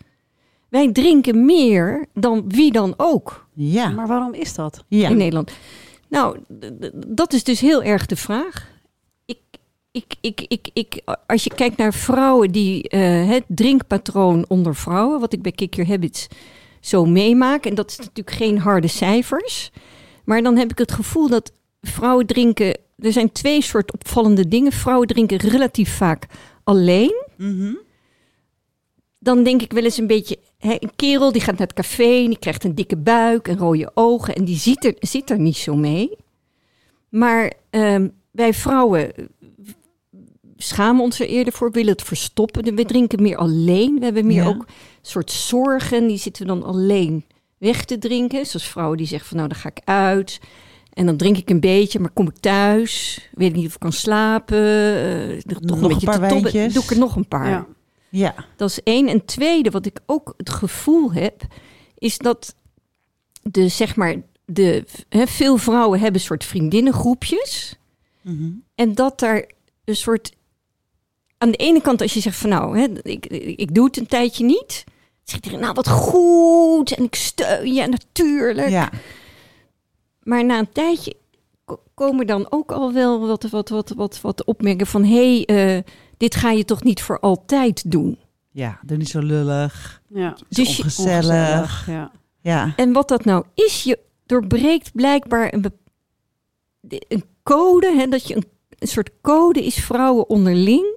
[0.69, 3.89] wij drinken meer dan wie dan ook Ja.
[3.89, 4.83] Maar waarom is dat?
[4.87, 5.09] ja.
[5.09, 5.51] in Nederland.
[6.07, 6.37] Nou,
[7.07, 8.71] dat is dus heel erg de vraag.
[9.25, 9.39] Ik,
[9.91, 15.19] ik, ik, ik, ik, als je kijkt naar vrouwen die eh, het drinkpatroon onder vrouwen...
[15.19, 16.27] wat ik bij Kick Your Habits
[16.79, 17.65] zo meemaak...
[17.65, 19.71] en dat is natuurlijk geen harde cijfers...
[20.25, 22.77] maar dan heb ik het gevoel dat vrouwen drinken...
[22.97, 24.71] er zijn twee soort opvallende dingen.
[24.71, 26.25] Vrouwen drinken relatief vaak
[26.63, 27.25] alleen...
[27.37, 27.73] Mhm.
[29.23, 30.37] Dan denk ik wel eens een beetje...
[30.57, 33.57] Hè, een kerel die gaat naar het café en die krijgt een dikke buik en
[33.57, 34.35] rode ogen...
[34.35, 36.17] en die ziet er, zit er niet zo mee.
[37.09, 39.25] Maar ehm, wij vrouwen eh,
[40.57, 42.75] schamen ons er eerder voor, willen het verstoppen.
[42.75, 43.99] We drinken meer alleen.
[43.99, 44.47] We hebben meer Ja.
[44.47, 46.07] ook een soort zorgen.
[46.07, 47.25] Die zitten we dan alleen
[47.57, 48.45] weg te drinken.
[48.45, 50.39] Zoals vrouwen die zeggen van nou, dan ga ik uit...
[50.93, 53.79] En dan drink ik een beetje, maar kom ik thuis, weet ik niet of ik
[53.79, 57.49] kan slapen, eh, toch Nog een beetje paar te doe ik er nog een paar.
[57.49, 57.67] Ja.
[58.15, 58.45] Ja.
[58.55, 59.07] Dat is één.
[59.07, 61.41] En tweede, wat ik ook het gevoel heb,
[61.97, 62.55] is dat
[63.41, 67.75] de, zeg maar, de, veel vrouwen hebben een soort vriendinnengroepjes.
[68.21, 68.49] Mhm.
[68.75, 69.49] En dat daar
[69.85, 70.35] een soort.
[71.37, 74.45] Aan de ene kant, als je zegt van nou, ik, ik doe het een tijdje
[74.45, 74.83] niet.
[75.23, 76.91] Zegt iedereen, nou wat goed.
[76.91, 78.69] En ik steun je natuurlijk.
[78.69, 78.91] ja.
[80.23, 81.15] Maar na een tijdje
[81.65, 85.03] ko- komen dan ook al wel wat, wat, wat, wat, wat opmerkingen van...
[85.03, 85.83] hé, hey, eh,
[86.23, 88.17] dit ga je toch niet voor altijd doen?
[88.51, 90.01] Ja, doe niet zo lullig.
[90.07, 90.37] Ja.
[90.49, 91.87] Dus je- ongezellig.
[91.87, 92.11] Ja.
[92.41, 92.73] Ja.
[92.75, 95.65] En wat dat nou is, je doorbreekt blijkbaar een,
[97.07, 98.45] een code, hè, dat je een,
[98.79, 100.95] een soort code is vrouwen onderling.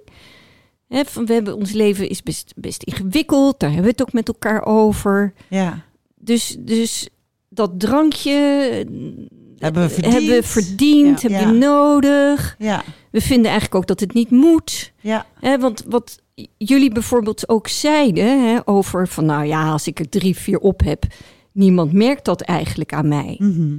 [0.87, 4.13] Hè, van we hebben ons leven is best, best ingewikkeld, daar hebben we het ook
[4.13, 5.33] met elkaar over.
[5.49, 5.85] Ja.
[6.15, 7.09] Dus, dus
[7.49, 8.85] dat drankje
[9.59, 10.13] Hebben we verdiend.
[10.13, 11.29] hebben we verdiend, Ja.
[11.39, 11.51] Ja.
[11.51, 12.55] nodig.
[12.59, 12.83] Ja.
[13.11, 14.93] We vinden eigenlijk ook dat het niet moet.
[15.01, 15.25] Ja.
[15.39, 16.19] Hè, want wat
[16.57, 20.81] jullie bijvoorbeeld ook zeiden hè, over van nou ja, als ik er drie, vier op
[20.83, 21.03] heb,
[21.51, 23.35] niemand merkt dat eigenlijk aan mij.
[23.39, 23.75] Mhm.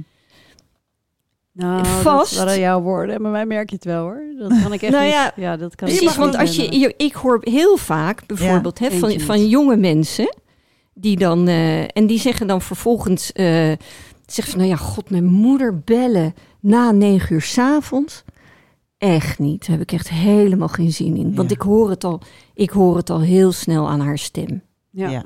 [1.53, 2.35] Nou, Vast.
[2.35, 3.21] dat waren jouw woorden.
[3.21, 4.21] Maar mij merk je het wel hoor.
[4.37, 5.13] Dat kan ik echt Nou niet.
[5.13, 8.25] ja, Ja, dat kan je ik Precies, want als je, je- ik hoor heel vaak
[8.25, 10.35] bijvoorbeeld hè, van, van jonge mensen
[10.93, 13.71] die dan eh, en die zeggen dan vervolgens eh
[14.33, 18.23] zeggen van nou ja, god, mijn moeder bellen na negen uur 's avonds.
[18.97, 19.59] Echt niet.
[19.61, 21.35] Daar heb ik echt helemaal geen zin in.
[21.35, 21.55] Want Ja.
[21.55, 22.21] ik hoor het al,
[22.53, 24.61] ik hoor het al heel snel aan haar stem.
[24.89, 25.09] Ja.
[25.09, 25.25] Ja.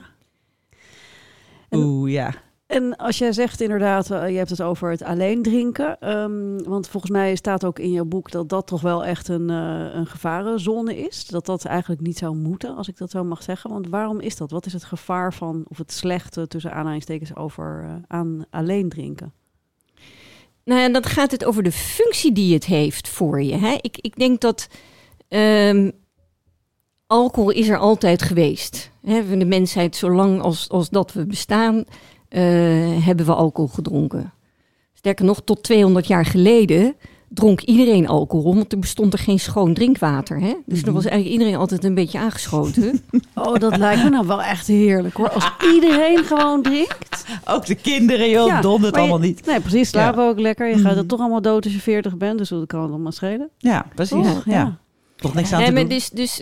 [1.71, 2.33] Oeh, ja.
[2.73, 5.99] En als jij zegt inderdaad, eh, je hebt het over het alleen drinken.
[5.99, 9.49] ehm, want volgens mij staat ook in jouw boek dat dat toch wel echt een,
[9.49, 11.25] eh, een gevarenzone is.
[11.25, 13.69] Dat dat eigenlijk niet zou moeten, als ik dat zo mag zeggen.
[13.69, 14.51] Want waarom is dat?
[14.51, 19.33] Wat is het gevaar van, of het slechte tussen aanhalingstekens over eh, aan alleen drinken?
[20.63, 23.55] Nou ja, dan gaat het over de functie die het heeft voor je.
[23.55, 23.77] Hè?
[23.81, 24.67] Ik, ik denk dat
[25.27, 25.91] ehm,
[27.07, 28.91] alcohol is er altijd geweest.
[29.01, 29.37] Hè?
[29.37, 31.85] De mensheid, zolang als, als dat we bestaan,
[33.03, 34.33] hebben we alcohol gedronken.
[34.93, 36.95] Sterker nog, tot 200 jaar geleden
[37.29, 40.39] dronk iedereen alcohol, want er bestond er geen schoon drinkwater.
[40.39, 40.53] Hè?
[40.65, 43.01] Dus dan was eigenlijk iedereen altijd een beetje aangeschoten.
[43.35, 45.29] Oh, dat lijkt me nou wel echt heerlijk hoor.
[45.29, 47.25] Als iedereen gewoon drinkt.
[47.45, 49.45] Ook de kinderen, joh, Ja, maar je- allemaal niet.
[49.45, 49.89] Nee, precies.
[49.89, 50.67] Slapen ook lekker.
[50.67, 50.97] Je gaat Mhm.
[50.97, 52.37] er toch allemaal dood als je 40 bent.
[52.37, 53.49] Dus dat kan het allemaal schelen.
[53.57, 54.25] Ja, precies.
[54.27, 54.45] Toch?
[54.45, 54.77] Ja.
[55.15, 55.89] Toch niks aan te maar, doen.
[55.89, 56.41] dus, dus,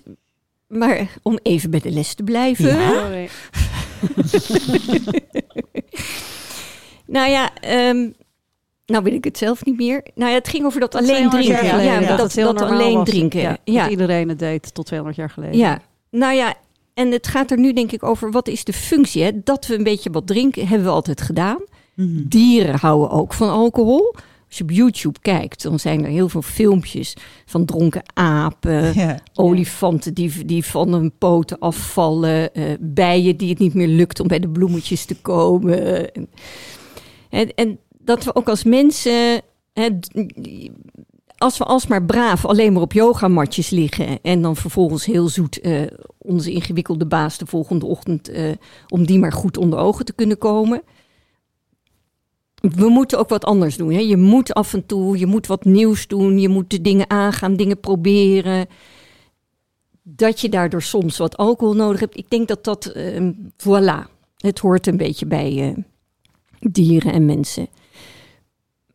[0.67, 2.65] maar om even bij de les te blijven.
[2.77, 3.09] Ja.
[7.05, 8.09] Nou ja, ehm,
[8.85, 10.03] nou weet ik het zelf niet meer.
[10.15, 11.83] Nou ja, het ging over dat alleen 200 drinken.
[11.83, 13.09] Ja, dat, heel dat alleen was.
[13.09, 13.59] drinken.
[13.63, 15.57] Ja, Dat iedereen het deed tot 200 jaar geleden.
[15.57, 15.81] ja.
[16.09, 16.53] Nou ja,
[16.93, 19.23] en het gaat er nu denk ik over wat is de functie.
[19.23, 19.31] Hè?
[19.43, 21.57] Dat we een beetje wat drinken, hebben we altijd gedaan.
[21.95, 22.21] Mhm.
[22.27, 24.15] Dieren houden ook van alcohol.
[24.51, 28.93] Als je op YouTube kijkt, dan zijn er heel veel filmpjes van dronken apen.
[28.93, 29.19] Ja.
[29.33, 32.53] Olifanten die, die van hun poten afvallen.
[32.53, 36.11] eh, bijen die het niet meer lukt om bij de bloemetjes te komen.
[37.29, 39.41] En, en dat we ook als mensen,
[39.73, 39.89] hè,
[41.37, 45.81] als we alsmaar braaf alleen maar op yogamatjes liggen en dan vervolgens heel zoet eh,
[46.17, 48.51] onze ingewikkelde baas de volgende ochtend, eh,
[48.87, 50.81] om die maar goed onder ogen te kunnen komen.
[52.61, 53.91] We moeten ook wat anders doen.
[53.91, 53.99] Hè?
[53.99, 57.55] Je moet af en toe, je moet wat nieuws doen, je moet de dingen aangaan,
[57.55, 58.67] dingen proberen.
[60.03, 62.17] Dat je daardoor soms wat alcohol nodig hebt.
[62.17, 65.83] Ik denk dat dat, eh, voilà, het hoort een beetje bij eh,
[66.71, 67.67] dieren en mensen.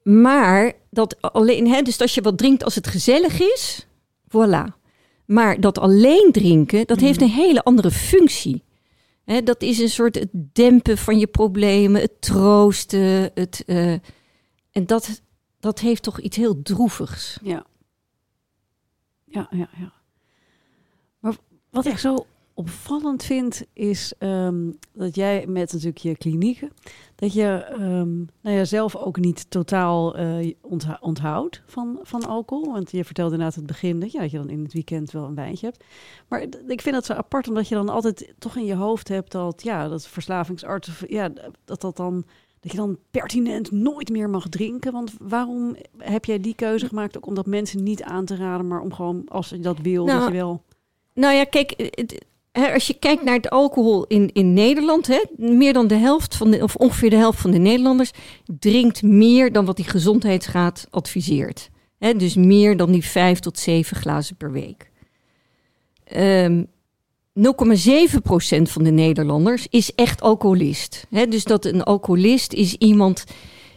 [0.03, 3.87] Maar dat alleen, hè, dus als je wat drinkt als het gezellig is,
[4.29, 4.75] voilà.
[5.25, 8.63] Maar dat alleen drinken, dat heeft een hele andere functie.
[9.27, 13.31] Dat is een soort het dempen van je problemen, het troosten.
[13.35, 13.93] Het, eh,
[14.71, 15.23] en dat,
[15.61, 17.39] dat heeft toch iets heel droevigs.
[17.43, 17.67] Ja.
[19.25, 19.93] Ja, ja, ja.
[21.19, 21.37] Maar
[21.71, 22.27] wat ik zo
[22.59, 26.71] opvallend vind, is ehm, dat jij met natuurlijk je klinieken,
[27.15, 32.73] dat je ehm, nou ja, zelf ook niet totaal eh, ontha- onthoudt van, van alcohol.
[32.73, 35.25] Want je vertelde inderdaad het begin dat, ja, dat je dan in het weekend wel
[35.25, 35.85] een wijntje hebt.
[36.29, 39.33] Maar ik vind dat zo apart, omdat je dan altijd toch in je hoofd hebt
[39.33, 41.31] dat, ja, dat verslavingsartsen, ja,
[41.65, 42.25] dat dat dan...
[42.61, 44.93] Dat je dan pertinent nooit meer mag drinken.
[44.93, 47.17] Want waarom heb jij die keuze gemaakt?
[47.17, 50.05] Ook om dat mensen niet aan te raden, maar om gewoon, als je dat wil,
[50.05, 50.63] Nou, dat je wel...
[51.15, 52.25] Nou ja, kijk, het-
[52.57, 56.51] als je kijkt naar het alcohol in, in Nederland, hè, meer dan de helft van
[56.51, 58.11] de, of ongeveer de helft van de Nederlanders
[58.59, 61.71] drinkt meer dan wat die gezondheidsraad adviseert.
[61.99, 64.91] Hè, dus meer dan die vijf tot zeven glazen per week.
[66.05, 66.63] Ehm
[67.37, 67.43] 0,7%
[68.63, 71.07] van de Nederlanders is echt alcoholist.
[71.11, 73.25] Hè, dus dat een alcoholist is iemand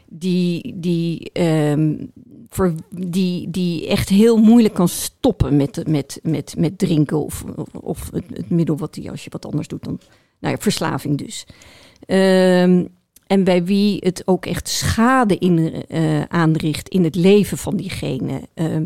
[0.09, 2.05] die, die, ehm,
[2.49, 7.43] voor, die, die echt heel moeilijk kan stoppen met, met, met, met drinken of,
[7.73, 9.99] of het, het middel wat hij, als je wat anders doet dan,
[10.39, 11.45] nou ja, verslaving dus.
[12.05, 12.85] Ehm,
[13.27, 18.41] en bij wie het ook echt schade in, eh, aanricht in het leven van diegene.
[18.53, 18.85] Ehm,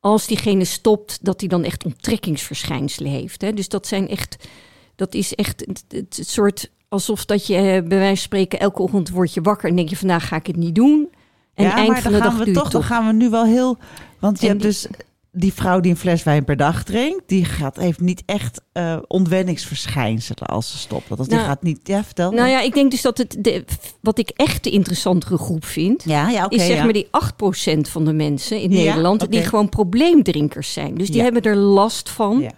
[0.00, 3.40] als diegene stopt, dat hij dan echt onttrekkingsverschijnselen heeft.
[3.42, 3.52] Hè?
[3.52, 4.48] Dus dat zijn echt,
[4.96, 9.10] dat is echt het, soort alsof dat je eh, bij wijze van spreken elke ochtend
[9.10, 11.08] word je wakker en denk je vandaag ga ik het niet doen.
[11.54, 13.30] En ja, eind maar van dan de gaan dag we toch, dan gaan we nu
[13.30, 13.76] wel heel.
[14.18, 14.86] Want je En hebt die- dus
[15.32, 18.96] die vrouw die een fles wijn per dag drinkt, die gaat, heeft niet echt eh
[19.06, 21.10] ontwenningsverschijnselen als ze stopt.
[21.18, 21.78] Als die Nou, gaat niet.
[21.82, 22.30] Ja, vertel.
[22.30, 23.64] Nou ja, ik denk dus dat het de,
[24.00, 26.84] wat ik echt de interessantere groep vind, ja, ja, is zeg ja.
[26.84, 30.94] maar die 8% van de mensen in Nederland die gewoon probleemdrinkers zijn.
[30.94, 32.50] Dus die hebben er last van.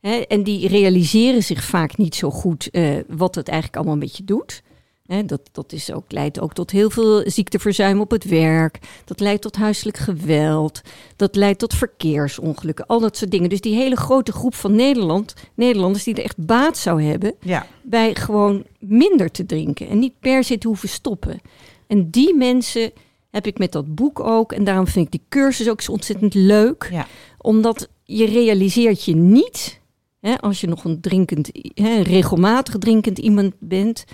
[0.00, 4.00] Hè, en die realiseren zich vaak niet zo goed eh, wat het eigenlijk allemaal een
[4.08, 4.62] beetje doet.
[5.06, 8.78] Hè, dat, dat is ook, leidt ook tot heel veel ziekteverzuim op het werk.
[9.04, 10.80] Dat leidt tot huiselijk geweld.
[11.16, 12.86] Dat leidt tot verkeersongelukken.
[12.86, 13.48] Al dat soort dingen.
[13.48, 17.66] Dus die hele grote groep van Nederland, Nederlanders die er echt baat zou hebben Ja.
[17.82, 21.40] bij gewoon minder te drinken en niet per se te hoeven stoppen.
[21.86, 22.92] En die mensen
[23.30, 24.52] heb ik met dat boek ook.
[24.52, 26.88] En daarom vind ik die cursus ook zo ontzettend leuk.
[26.92, 27.06] Ja.
[27.38, 29.79] Omdat je realiseert je niet,
[30.20, 34.04] hè, als je nog een drinkend, hè, regelmatig drinkend iemand bent,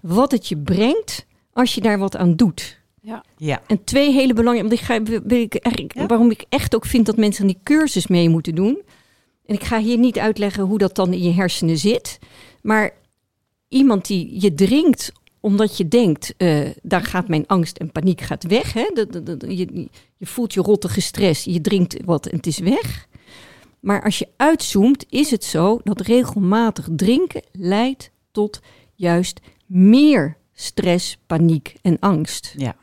[0.00, 2.80] wat het je brengt als je daar wat aan doet.
[3.36, 3.62] Ja.
[3.66, 6.06] En twee hele belangrijke, want ik ga, wil ik eigenlijk, Ja.
[6.06, 8.82] waarom ik echt ook vind dat mensen aan die cursus mee moeten doen.
[9.46, 12.18] En ik ga hier niet uitleggen hoe dat dan in je hersenen zit.
[12.62, 12.90] Maar
[13.68, 18.44] iemand die je drinkt omdat je denkt, eh, daar gaat mijn angst en paniek gaat
[18.44, 18.72] weg.
[18.72, 18.86] Hè?
[19.48, 23.06] Je, je voelt je rottige stress, je drinkt wat en het is weg.
[23.86, 28.60] Maar als je uitzoomt, is het zo dat regelmatig drinken leidt tot
[28.94, 32.54] juist meer stress, paniek en angst.
[32.56, 32.76] Ja.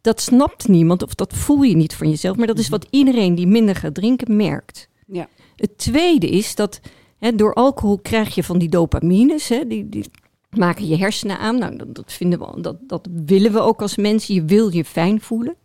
[0.00, 3.34] Dat snapt niemand of dat voel je niet van jezelf, maar dat is wat iedereen
[3.34, 4.88] die minder gaat drinken merkt.
[5.06, 5.28] Ja.
[5.56, 6.80] Het tweede is dat
[7.18, 10.04] hè, door alcohol krijg je van die dopamines, hè, die, die
[10.50, 11.58] maken je hersenen aan.
[11.58, 14.34] Nou, dat, dat, vinden we, dat, dat willen we ook als mensen.
[14.34, 15.56] Je wil je fijn voelen.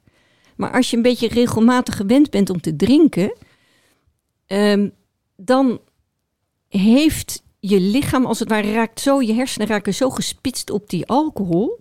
[0.56, 3.34] Maar als je een beetje regelmatig gewend bent om te drinken,
[4.52, 4.90] ehm,
[5.36, 5.80] dan
[6.68, 11.08] heeft je lichaam als het ware raakt zo, je hersenen raken zo gespitst op die
[11.08, 11.80] alcohol,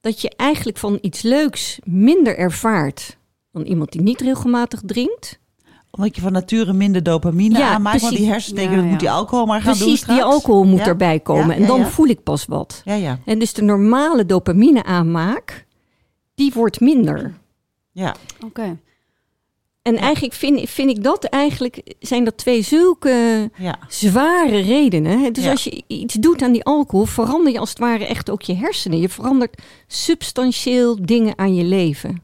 [0.00, 3.16] dat je eigenlijk van iets leuks minder ervaart
[3.52, 5.38] dan iemand die niet regelmatig drinkt.
[5.90, 8.00] Omdat je van nature minder dopamine Ja, aanmaakt.
[8.00, 8.18] Want precies.
[8.18, 10.86] die hersenen denken, Ja, moet die alcohol maar gaan doen Precies, die alcohol moet Ja.
[10.86, 11.86] erbij komen Ja, en dan ja.
[11.86, 12.82] voel ik pas wat.
[12.84, 13.18] Ja, ja.
[13.24, 15.66] En dus de normale dopamine aanmaak,
[16.34, 17.34] die wordt minder.
[17.92, 18.14] Ja.
[18.44, 18.78] Oké.
[19.86, 23.78] En eigenlijk vind, vind ik dat eigenlijk, zijn dat twee zulke Ja.
[23.88, 25.32] zware redenen.
[25.32, 25.50] Dus Ja.
[25.50, 28.54] als je iets doet aan die alcohol, verander je als het ware echt ook je
[28.54, 28.98] hersenen.
[28.98, 32.22] Je verandert substantieel dingen aan je leven.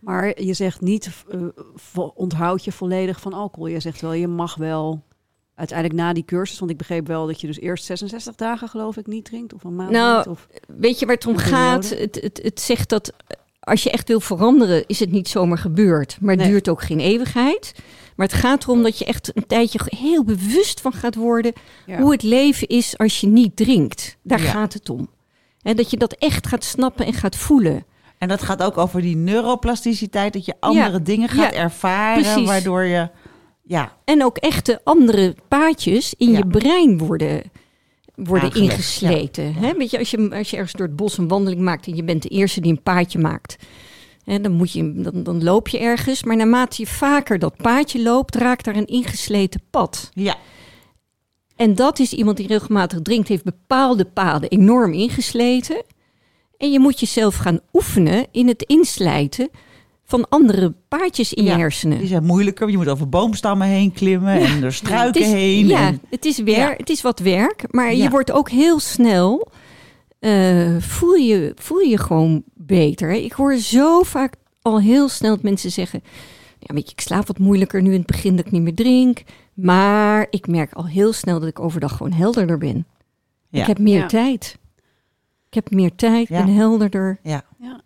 [0.00, 1.40] Maar je zegt niet, eh,
[2.14, 3.66] onthoud je volledig van alcohol.
[3.66, 5.02] Je zegt wel, je mag wel
[5.54, 8.96] uiteindelijk na die cursus, want ik begreep wel dat je dus eerst 66 dagen geloof
[8.96, 10.26] ik niet drinkt of een maand Nou, niet.
[10.26, 11.88] Of, Weet je waar het om gaat?
[11.90, 13.12] Het, het, het zegt dat
[13.64, 16.16] als je echt wil veranderen, is het niet zomaar gebeurd.
[16.20, 16.50] Maar het Nee.
[16.50, 17.74] duurt ook geen eeuwigheid.
[18.16, 21.52] Maar het gaat erom dat je echt een tijdje heel bewust van gaat worden
[21.86, 22.00] ja.
[22.00, 24.16] hoe het leven is als je niet drinkt.
[24.22, 24.50] Daar Ja.
[24.50, 25.08] gaat het om.
[25.62, 27.84] En dat je dat echt gaat snappen en gaat voelen.
[28.18, 32.46] En dat gaat ook over die neuroplasticiteit, dat je andere dingen gaat ervaren, precies.
[32.46, 33.08] waardoor je,
[33.62, 37.42] ja, En ook echte andere paadjes in je brein worden,
[38.14, 39.54] worden Aangelegd, ingesleten.
[39.54, 39.74] Hè?
[39.74, 42.04] Weet je, als je, als je ergens door het bos een wandeling maakt en je
[42.04, 43.56] bent de eerste die een paadje maakt.
[44.24, 46.22] Hè, dan, moet je, dan, dan loop je ergens.
[46.22, 50.10] Maar naarmate je vaker dat paadje loopt, raakt daar een ingesleten pad.
[50.14, 50.36] ja,
[51.56, 55.82] En dat is iemand die regelmatig drinkt, heeft bepaalde paden enorm ingesleten.
[56.56, 59.50] En je moet jezelf gaan oefenen in het inslijten
[60.18, 61.98] van andere paadjes in Ja, je hersenen.
[61.98, 62.70] die zijn moeilijker.
[62.70, 65.66] Je moet over boomstammen heen klimmen en door struiken Het is- heen.
[65.66, 66.74] Ja, en- het is, wer, Ja.
[66.76, 68.02] het is wat werk, maar Ja.
[68.02, 69.48] je wordt ook heel snel,
[70.18, 73.10] eh, voel, je, voel je gewoon beter.
[73.12, 76.02] Ik hoor zo vaak al heel snel dat mensen zeggen,
[76.58, 78.74] ja, weet je, ik slaap wat moeilijker nu in het begin dat ik niet meer
[78.74, 79.22] drink.
[79.54, 82.86] Maar ik merk al heel snel dat ik overdag gewoon helderder ben.
[83.48, 83.60] Ja.
[83.60, 84.06] Ik heb meer Ja.
[84.06, 84.58] tijd.
[85.48, 86.44] Ik heb meer tijd, Ja.
[86.44, 87.18] ben helderder.
[87.22, 87.44] ja.
[87.58, 87.80] Ja.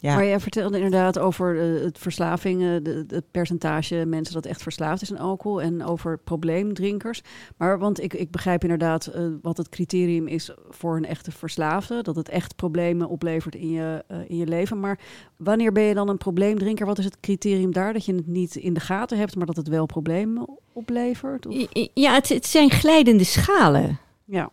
[0.00, 0.14] Ja.
[0.14, 4.62] Maar jij vertelde inderdaad over eh, het verslaving, eh, de, het percentage mensen dat echt
[4.62, 7.22] verslaafd is aan alcohol en over probleemdrinkers.
[7.56, 12.02] Maar want ik, ik begrijp inderdaad eh, wat het criterium is voor een echte verslaafde,
[12.02, 14.80] dat het echt problemen oplevert in je, in je leven.
[14.80, 14.98] Maar
[15.36, 16.86] wanneer ben je dan een probleemdrinker?
[16.86, 17.92] Wat is het criterium daar?
[17.92, 21.46] Dat je het niet in de gaten hebt, maar dat het wel problemen oplevert?
[21.46, 21.66] Of?
[21.94, 23.98] Ja, het, het zijn glijdende schalen.
[24.24, 24.50] Ja,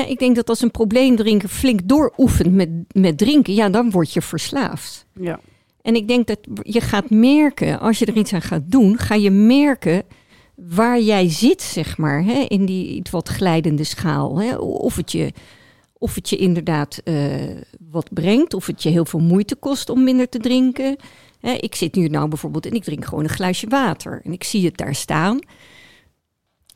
[0.00, 4.22] Ik denk dat als een probleemdrinker flink dooroefent met, met drinken, ja, dan word je
[4.22, 5.06] verslaafd.
[5.20, 5.40] ja,
[5.82, 9.14] En ik denk dat je gaat merken, als je er iets aan gaat doen, ga
[9.14, 10.04] je merken
[10.54, 14.40] waar jij zit, zeg maar, hè, in die wat glijdende schaal.
[14.40, 14.56] Hè.
[14.56, 15.32] Of, het je,
[15.98, 17.14] of het je inderdaad eh,
[17.90, 20.96] wat brengt, of het je heel veel moeite kost om minder te drinken.
[21.40, 24.44] Hè, ik zit nu nou bijvoorbeeld en ik drink gewoon een glaasje water en ik
[24.44, 25.38] zie het daar staan.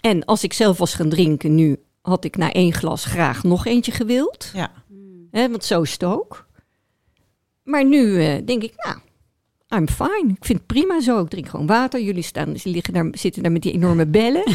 [0.01, 1.77] En als ik zelf was gaan drinken nu,
[2.07, 4.51] had ik na één glas graag nog eentje gewild.
[4.55, 4.71] ja.
[5.31, 6.47] Hè, want zo is het ook.
[7.63, 8.99] Maar nu eh, denk ik, nou,
[9.69, 10.33] I'm fine.
[10.39, 11.21] Ik vind het prima zo.
[11.21, 12.01] Ik drink gewoon water.
[12.01, 14.45] Jullie staan, ze liggen daar, zitten daar met die enorme bellen.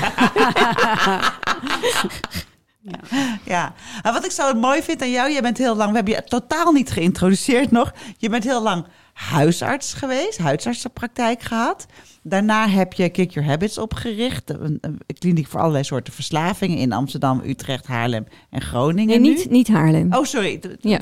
[3.46, 6.14] Ja, en wat ik zo mooi vind aan jou, jij bent heel lang, we hebben
[6.14, 7.94] je totaal niet geïntroduceerd nog.
[8.18, 11.86] Je bent heel lang huisarts geweest, huisartsenpraktijk gehad.
[12.24, 16.92] Daarna heb je Kick Your Habits opgericht, een, een kliniek voor allerlei soorten verslavingen in
[16.94, 19.22] Amsterdam, Utrecht, Haarlem en Groningen.
[19.22, 19.38] Nee, nu.
[19.38, 20.14] niet, niet Haarlem.
[20.14, 20.60] Oh, sorry.
[20.80, 21.00] Ja.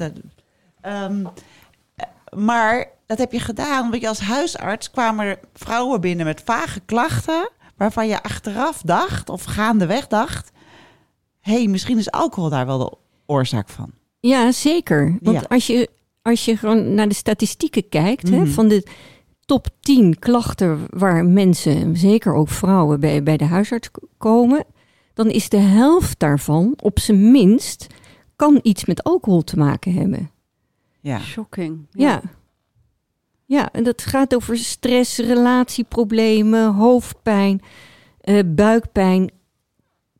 [0.82, 1.26] Ehm,
[1.96, 2.06] eh,
[2.38, 6.80] maar dat heb je gedaan, want je als huisarts kwamen er vrouwen binnen met vage
[6.86, 10.52] klachten, waarvan je achteraf dacht, of gaandeweg dacht,
[11.42, 13.92] hé, hey, misschien is alcohol daar wel de oorzaak van.
[14.20, 15.18] Ja, zeker.
[15.22, 15.46] Want Ja.
[15.50, 15.90] Als, je,
[16.22, 18.48] als je gewoon naar de statistieken kijkt, hè, Mhm.
[18.52, 18.84] van de
[19.50, 24.66] top 10 klachten waar mensen, zeker ook vrouwen, bij, bij de huisarts komen,
[25.14, 27.88] dan is de helft daarvan, op zijn minst,
[28.36, 30.32] kan iets met alcohol te maken hebben.
[31.02, 31.20] Ja.
[31.20, 31.88] shocking.
[31.92, 32.22] Ja.
[33.46, 37.62] Ja, en dat gaat over stress, relatieproblemen, hoofdpijn,
[38.22, 39.32] eh, buikpijn,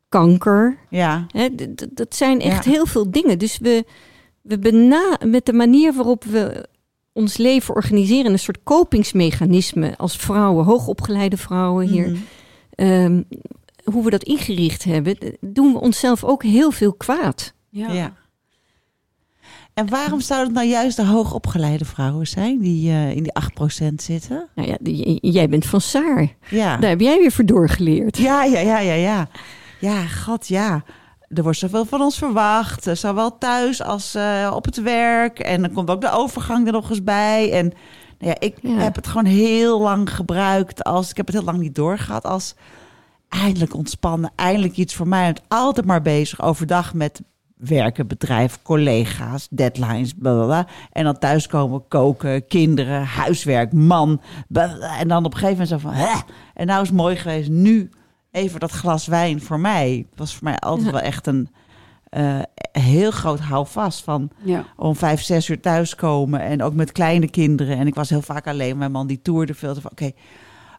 [0.08, 0.78] kanker.
[0.88, 1.26] Ja.
[1.28, 1.48] Hè,
[1.92, 2.70] dat zijn echt Ja.
[2.70, 3.38] heel veel dingen.
[3.38, 3.84] Dus we,
[4.42, 6.68] we bena met de manier waarop we
[7.12, 12.18] ons leven organiseren, een soort kopingsmechanisme als vrouwen, hoogopgeleide vrouwen hier, Mhm.
[12.74, 13.22] ehm,
[13.84, 17.54] hoe we dat ingericht hebben, doen we onszelf ook heel veel kwaad.
[17.68, 17.92] Ja.
[17.92, 18.12] Ja.
[19.74, 24.02] En waarom zouden het nou juist de hoogopgeleide vrouwen zijn die eh, in die 8%
[24.02, 24.48] zitten?
[24.54, 24.76] Nou ja,
[25.30, 26.34] jij bent van Saar.
[26.50, 26.76] Ja.
[26.76, 28.16] Daar heb jij weer voor doorgeleerd.
[28.18, 29.28] Ja, ja, ja, ja, ja.
[29.80, 30.84] Ja, god, ja.
[31.34, 35.38] Er wordt zoveel van ons verwacht, eh, zowel thuis als eh, op het werk.
[35.38, 37.52] En dan komt ook de overgang er nog eens bij.
[37.52, 37.66] En
[38.18, 38.70] nou ja, ik Ja.
[38.78, 41.10] heb het gewoon heel lang gebruikt als...
[41.10, 42.54] Ik heb het heel lang niet doorgehad als
[43.28, 45.26] eindelijk ontspannen, eindelijk iets voor mij.
[45.26, 47.20] Het altijd maar bezig overdag met
[47.56, 50.66] werken, bedrijf, collega's, deadlines, bla bla bla.
[50.92, 54.20] En dan thuiskomen, koken, kinderen, huiswerk, man.
[54.98, 56.14] En dan op een gegeven moment zo van, hè?
[56.54, 57.90] En nou is het mooi geweest, nu
[58.30, 60.06] even dat glas wijn voor mij.
[60.16, 60.92] Was voor mij altijd Ja.
[60.92, 61.48] wel echt een
[62.10, 62.38] eh,
[62.72, 64.64] heel groot houvast van Ja.
[64.76, 66.40] om vijf, zes uur thuiskomen.
[66.40, 67.76] En ook met kleine kinderen.
[67.78, 68.78] En ik was heel vaak alleen.
[68.78, 69.74] Mijn man die toerde veel.
[69.74, 70.10] Van, Oké,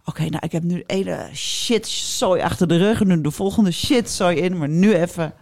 [0.06, 3.02] oké, nou ik heb nu de ene shit zooi achter de rug.
[3.02, 4.58] En nu de volgende shit zooi in.
[4.58, 5.34] Maar nu even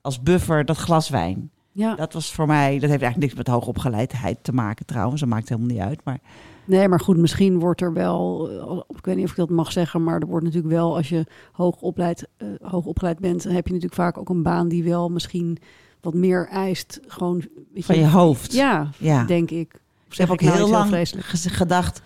[0.00, 1.50] als buffer dat glas wijn.
[1.72, 1.94] Ja.
[1.94, 5.20] Dat was voor mij, dat heeft eigenlijk niks met hoogopgeleidheid te maken trouwens.
[5.20, 6.00] Dat maakt helemaal niet uit.
[6.04, 6.18] Maar
[6.66, 9.72] Nee, maar goed, misschien wordt er wel, eh, ik weet niet of ik dat mag
[9.72, 13.52] zeggen, maar er wordt natuurlijk wel, als je hoog, opleid, eh, hoog opgeleid bent, dan
[13.52, 15.58] heb je natuurlijk vaak ook een baan die wel misschien
[16.00, 17.00] wat meer eist.
[17.06, 17.44] Gewoon
[17.74, 18.52] weet van je hoofd.
[18.52, 19.24] Ja, Ja.
[19.24, 19.72] denk ik.
[20.06, 21.26] Of Ik heb ook nou heel lang vreselijk?
[21.26, 22.02] gedacht,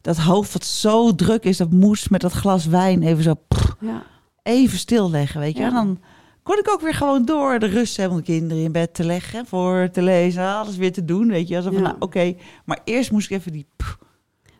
[0.00, 3.76] dat hoofd wat zo druk is, dat moest met dat glas wijn even zo pff,
[3.80, 4.02] Ja.
[4.42, 5.62] even stilleggen, weet je.
[5.62, 5.68] Ja.
[5.68, 5.98] En dan
[6.46, 9.04] kon ik ook weer gewoon door de rust hebben om de kinderen in bed te
[9.04, 11.56] leggen, voor te lezen, alles weer te doen, weet je.
[11.56, 12.34] Alsof van, nou, oké,
[12.64, 13.66] maar eerst moest ik even die...
[13.76, 13.98] pff,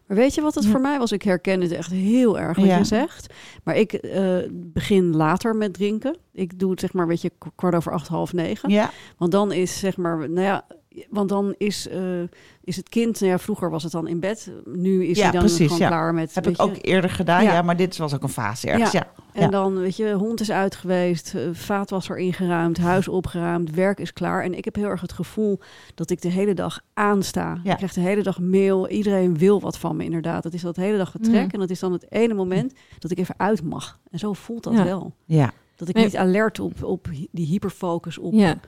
[0.06, 0.70] Maar weet je wat het Ja.
[0.70, 1.12] voor mij was?
[1.12, 2.78] Ik herken het echt heel erg wat Ja.
[2.78, 3.34] je zegt.
[3.64, 6.16] Maar ik eh, begin later met drinken.
[6.36, 8.70] Ik doe het zeg maar, weet je, kwart over acht, half negen.
[8.70, 10.64] ja, Want dan is zeg maar, nou ja,
[11.10, 12.22] want dan is, eh,
[12.64, 14.50] is het kind, nou ja, vroeger was het dan in bed.
[14.64, 15.88] Nu is Ja, hij dan precies, gewoon ja.
[15.88, 16.34] klaar met.
[16.34, 17.52] heb ik ook eerder gedaan, ja.
[17.52, 17.62] Ja.
[17.62, 19.06] maar dit was ook een fase ergens, ja.
[19.32, 24.12] En dan, weet je, hond is uit geweest, eh, vaatwasser ingeruimd, huis opgeruimd, werk is
[24.12, 24.42] klaar.
[24.44, 25.60] En ik heb heel erg het gevoel
[25.94, 27.60] dat ik de hele dag aansta.
[27.64, 27.70] Ja.
[27.70, 30.42] Ik krijg de hele dag mail, iedereen wil wat van me inderdaad.
[30.42, 31.50] Dat is dat hele dag getrek Mm.
[31.50, 33.98] en dat is dan het ene moment dat ik even uit mag.
[34.10, 35.12] En zo voelt dat wel.
[35.24, 35.52] ja.
[35.76, 38.60] Dat ik niet alert op, op die hyperfocus, op, Ja.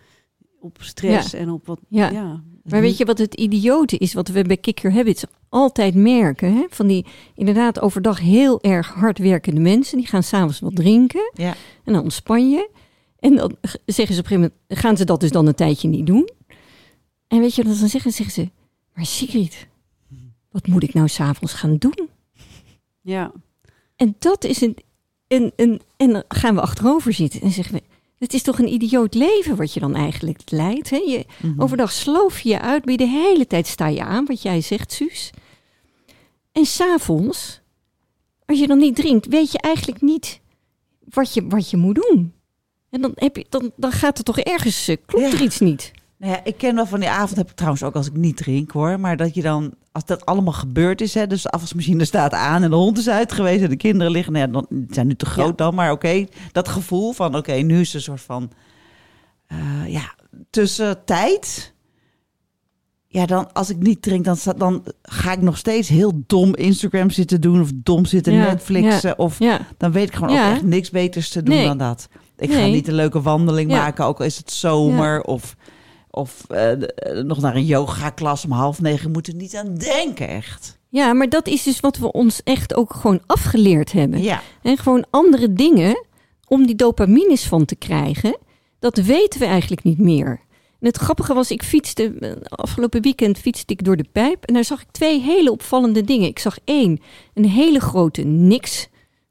[0.60, 1.80] op stress en op wat...
[1.88, 2.10] Ja.
[2.10, 2.42] ja.
[2.64, 6.52] Maar weet je wat het idiote is, wat we bij Kick Your Habits altijd merken?
[6.54, 6.64] Hè?
[6.70, 11.54] Van die inderdaad overdag heel erg hard werkende mensen, die gaan s'avonds wat drinken Ja.
[11.84, 12.70] en dan ontspan je.
[13.18, 13.56] En dan
[13.86, 16.28] zeggen ze op een gegeven moment, gaan ze dat dus dan een tijdje niet doen.
[17.26, 18.12] En weet je wat ze dan zeggen?
[18.12, 18.50] Zeggen ze,
[18.94, 19.66] maar Sigrid,
[20.50, 22.08] wat moet ik nou s'avonds gaan doen?
[23.00, 23.32] ja.
[23.96, 24.76] En dat is een,
[25.28, 25.80] een, een.
[25.96, 27.82] En dan gaan we achterover zitten en zeggen we.
[28.18, 30.90] Het is toch een idioot leven wat je dan eigenlijk leidt.
[30.90, 30.96] Hè?
[30.96, 31.60] Je, Mhm.
[31.62, 34.92] Overdag sloof je je uit, maar de hele tijd sta je aan, wat jij zegt,
[34.92, 35.30] Suus.
[36.52, 37.60] En s'avonds,
[38.46, 40.40] als je dan niet drinkt, weet je eigenlijk niet
[41.10, 42.32] wat je, wat je moet doen.
[42.90, 45.32] En dan, heb je, dan, dan gaat het toch ergens, eh, klopt Ja.
[45.38, 45.90] er iets niet.
[46.18, 48.36] Nou ja, ik ken wel van die avond, heb ik trouwens ook als ik niet
[48.36, 49.00] drink hoor.
[49.00, 52.62] Maar dat je dan, als dat allemaal gebeurd is, hè, dus de afwasmachine staat aan
[52.62, 55.06] en de hond is uit geweest en de kinderen liggen, nou ja, dan, die zijn
[55.06, 55.52] nu te groot Ja.
[55.64, 58.50] dan, maar oké, dat gevoel van oké, nu is een soort van,
[59.46, 60.14] eh, ja,
[60.50, 61.74] tussentijd.
[63.06, 66.54] Ja, dan als ik niet drink, dan, sta- dan ga ik nog steeds heel dom
[66.54, 69.18] Instagram zitten doen of dom zitten Ja, Netflixen.
[69.18, 71.66] Of Ja, dan weet ik gewoon ook echt niks beters te doen Nee.
[71.66, 72.08] dan dat.
[72.36, 75.56] Ik ga niet een leuke wandeling maken, ook al is het zomer of,
[76.10, 79.10] of eh, eh, nog naar een yoga-klas om half negen.
[79.10, 80.78] Moet er niet aan denken, echt.
[80.88, 84.22] ja, maar dat is dus wat we ons echt ook gewoon afgeleerd hebben.
[84.22, 86.04] Ja, En gewoon andere dingen
[86.46, 88.38] om die dopamines van te krijgen,
[88.78, 90.40] dat weten we eigenlijk niet meer.
[90.80, 94.54] En het grappige was, ik fietste, eh, afgelopen weekend fietste ik door de pijp en
[94.54, 96.28] daar zag ik twee hele opvallende dingen.
[96.28, 97.00] Ik zag één,
[97.34, 98.88] een hele grote niks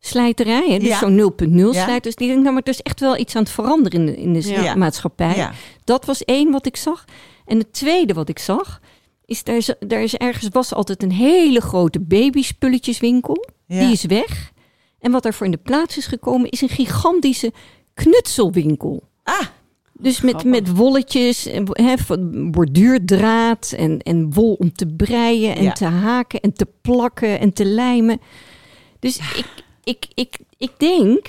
[0.08, 0.98] slijterij, hè, dus Ja.
[0.98, 1.84] zo'n 0.0 Ja.
[1.84, 2.16] slijters.
[2.16, 4.54] Die denk, nou, maar er is echt wel iets aan het veranderen in de, in
[4.54, 5.50] de maatschappij.
[5.84, 7.06] Dat was één wat ik zag.
[7.46, 8.80] En het tweede wat ik zag,
[9.26, 13.46] is daar is, daar is ergens was altijd een hele grote babyspulletjeswinkel.
[13.68, 14.52] Die is weg.
[15.00, 17.52] En wat daarvoor in de plaats is gekomen, is een gigantische
[17.94, 19.04] knutselwinkel.
[19.24, 19.40] Ah,
[20.00, 20.52] Dus met, Grappig.
[20.52, 25.72] met wolletjes, en, borduurdraad en, en wol om te breien en Ja.
[25.72, 28.20] te haken en te plakken en te lijmen.
[29.00, 29.46] Dus ik,
[29.88, 31.28] ik, ik, ik denk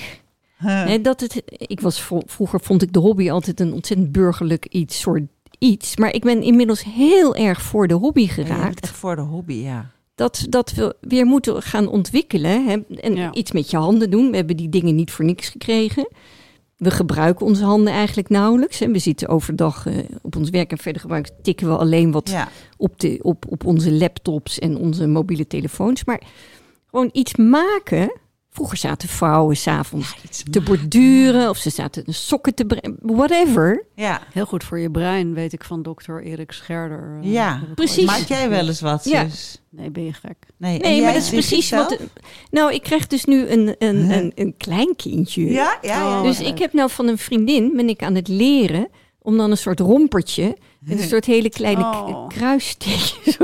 [0.58, 0.84] huh.
[0.86, 1.42] hè, dat het.
[1.46, 5.22] Ik was vro- vroeger vond ik de hobby altijd een ontzettend burgerlijk iets, soort
[5.58, 5.96] iets.
[5.96, 8.80] Maar ik ben inmiddels heel erg voor de hobby geraakt.
[8.80, 9.90] echt voor de hobby, ja.
[10.14, 12.66] Dat, dat we weer moeten gaan ontwikkelen.
[12.66, 12.76] Hè?
[13.00, 13.32] En Ja.
[13.32, 14.30] iets met je handen doen.
[14.30, 16.08] We hebben die dingen niet voor niks gekregen.
[16.76, 18.78] We gebruiken onze handen eigenlijk nauwelijks.
[18.78, 18.90] Hè?
[18.90, 22.48] We zitten overdag eh, op ons werk en verder gebruiken, tikken we alleen wat Ja,
[22.76, 26.04] op, de, op, op onze laptops en onze mobiele telefoons.
[26.04, 26.22] Maar
[26.90, 28.12] gewoon iets maken.
[28.58, 32.96] Vroeger zaten vrouwen s'avonds iets te borduren of ze zaten sokken te breien.
[33.02, 33.84] Whatever.
[33.94, 37.18] Ja, Heel goed voor je brein, weet ik van dokter Erik Scherder.
[37.22, 38.04] eh, Ja, precies.
[38.06, 39.28] maak jij wel eens wat, Ja.
[39.28, 39.62] zus?
[39.70, 40.36] Nee, ben je gek.
[40.56, 41.98] Nee, Nee, jij maar dat is precies wat.
[42.50, 45.50] Nou, ik krijg dus nu een, een, een, een klein kindje.
[45.50, 46.18] Ja, ja, ja.
[46.18, 46.46] Oh, Dus ja.
[46.46, 48.88] ik heb nou van een vriendin, ben ik aan het leren
[49.22, 52.28] om dan een soort rompertje, met een soort hele kleine Oh.
[52.28, 53.38] kruissteekjes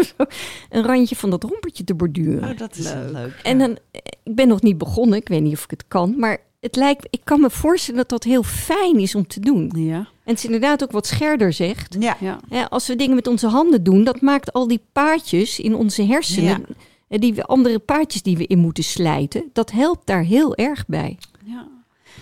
[0.70, 2.51] een randje van dat rompertje te borduren.
[2.51, 3.41] Oh, dat is Leuk.
[3.43, 6.14] En dan, eh, ik ben nog niet begonnen, ik weet niet of ik het kan,
[6.18, 9.72] maar het lijkt, ik kan me voorstellen dat dat heel fijn is om te doen.
[9.76, 11.97] Ja, En het is inderdaad ook wat Scherder zegt.
[11.99, 12.16] Ja,
[12.51, 12.64] ja.
[12.64, 16.64] Als we dingen met onze handen doen, dat maakt al die paadjes in onze hersenen,
[16.68, 16.74] Ja.
[17.09, 20.87] eh, die we, andere paadjes die we in moeten slijten, dat helpt daar heel erg
[20.87, 21.18] bij.
[21.45, 21.72] ja.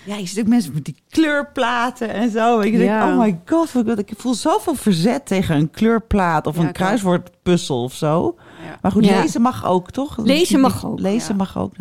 [0.05, 2.59] Ja, je ziet ook mensen met die kleurplaten en zo.
[2.61, 3.13] En je denkt, Ja.
[3.13, 6.73] oh my god, wat- ik voel zoveel verzet tegen een kleurplaat of Ja, een ik
[6.75, 8.35] kruiswoordpuzzel of zo.
[8.65, 8.79] Ja.
[8.83, 10.17] Maar goed, lezen mag ook, toch?
[10.17, 11.73] Lezen mag ook, Lezen mag ook.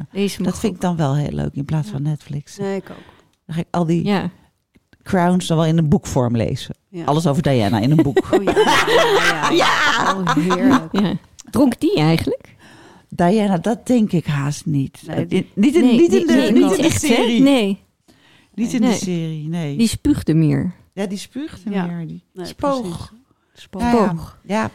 [0.42, 2.58] Dat vind ik dan wel heel leuk in plaats van Netflix.
[2.58, 2.98] Nee, ik ook.
[3.46, 4.12] Dan ga ik al die
[5.04, 6.76] Crowns dan wel in een boekvorm lezen.
[7.06, 8.18] Alles over Diana in een boek.
[8.32, 10.14] Oh, ja.
[10.16, 11.16] Oh, heerlijk.
[11.50, 12.56] Dronk die eigenlijk?
[13.10, 15.02] Diana, dat denk ik haast niet.
[15.08, 17.42] Nee, niet in, nee, niet in de, nee, niet in de serie.
[17.42, 17.80] Nee,
[18.54, 18.90] Niet in Nee.
[18.92, 19.78] de serie, nee.
[19.78, 20.72] die spuugde meer.
[20.94, 21.86] ja, die spuugt Ja.
[21.86, 22.08] meer.
[22.08, 22.82] Die Nee, spoog.
[22.82, 23.12] precies.
[23.54, 23.82] Spoog.
[23.82, 24.04] Ja, ja.
[24.08, 24.40] Spoog.
[24.44, 24.70] Ja.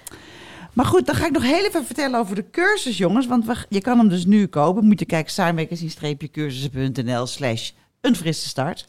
[0.73, 3.27] Maar goed, dan ga ik nog heel even vertellen over de cursus, jongens.
[3.27, 4.85] Want we, je kan hem dus nu kopen.
[4.85, 7.71] Moet je kijken, saarmagazine-cursussen.nl slash
[8.01, 8.87] een frisse start.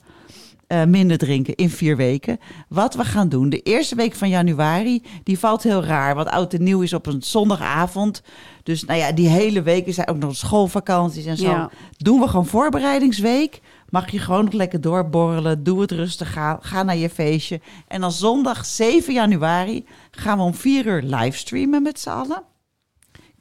[0.68, 2.40] Eh, minder drinken in vier weken.
[2.70, 6.16] Wat we gaan doen, de eerste week van januari, die valt heel raar.
[6.16, 8.22] Want oud en nieuw is op een zondagavond.
[8.64, 11.44] Dus nou ja, die hele week zijn ook nog schoolvakanties en zo.
[11.50, 11.70] Ja.
[11.98, 13.62] Doen we gewoon voorbereidingsweek.
[13.90, 15.64] Mag je gewoon nog lekker doorborrelen.
[15.64, 16.34] Doe het rustig.
[16.34, 17.62] Ga, ga naar je feestje.
[17.88, 22.44] En dan zondag 7 januari gaan we om 4 uur livestreamen met z'n allen.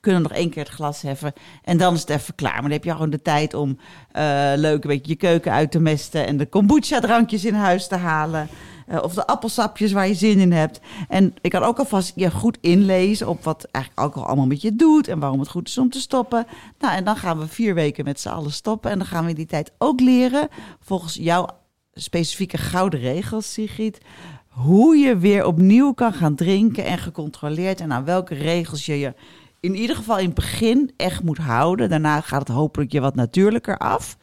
[0.00, 1.32] Kunnen nog één keer het glas heffen.
[1.62, 2.52] En dan is het even klaar.
[2.52, 3.78] Maar dan heb je gewoon de tijd om
[4.12, 6.26] eh, leuk een beetje je keuken uit te mesten.
[6.26, 8.48] En de kombucha-drankjes in huis te halen.
[8.86, 10.80] Eh, of de appelsapjes waar je zin in hebt.
[11.08, 14.76] En ik kan ook alvast je goed inlezen op wat eigenlijk alcohol allemaal met je
[14.76, 15.08] doet.
[15.08, 16.46] En waarom het goed is om te stoppen.
[16.78, 18.90] Nou, en dan gaan we vier weken met z'n allen stoppen.
[18.90, 20.48] En dan gaan we in die tijd ook leren,
[20.80, 21.48] volgens jouw
[21.92, 24.00] specifieke gouden regels, Sigrid.
[24.48, 27.80] Hoe je weer opnieuw kan gaan drinken en gecontroleerd.
[27.80, 29.14] En aan welke regels je je
[29.60, 31.88] in ieder geval in het begin echt moet houden.
[31.88, 34.16] Daarna gaat het hopelijk je wat natuurlijker af.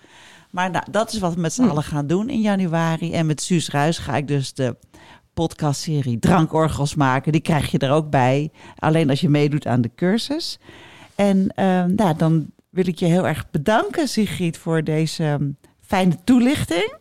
[0.54, 3.14] Maar nou, dat is wat we met z'n allen gaan doen in januari.
[3.14, 4.76] En met Suus Ruis ga ik dus de
[5.34, 7.32] podcastserie Drankorgels maken.
[7.32, 8.51] Die krijg je er ook bij.
[8.76, 10.60] Alleen als je meedoet aan de cursus.
[11.16, 15.49] En ehm, nou, dan wil ik je heel erg bedanken, Sigrid, voor deze ehm,
[15.82, 16.93] fijne toelichting.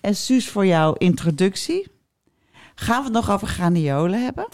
[0.00, 1.90] En Suus voor jouw introductie.
[2.74, 4.48] Gaan we het nog over graniolen hebben?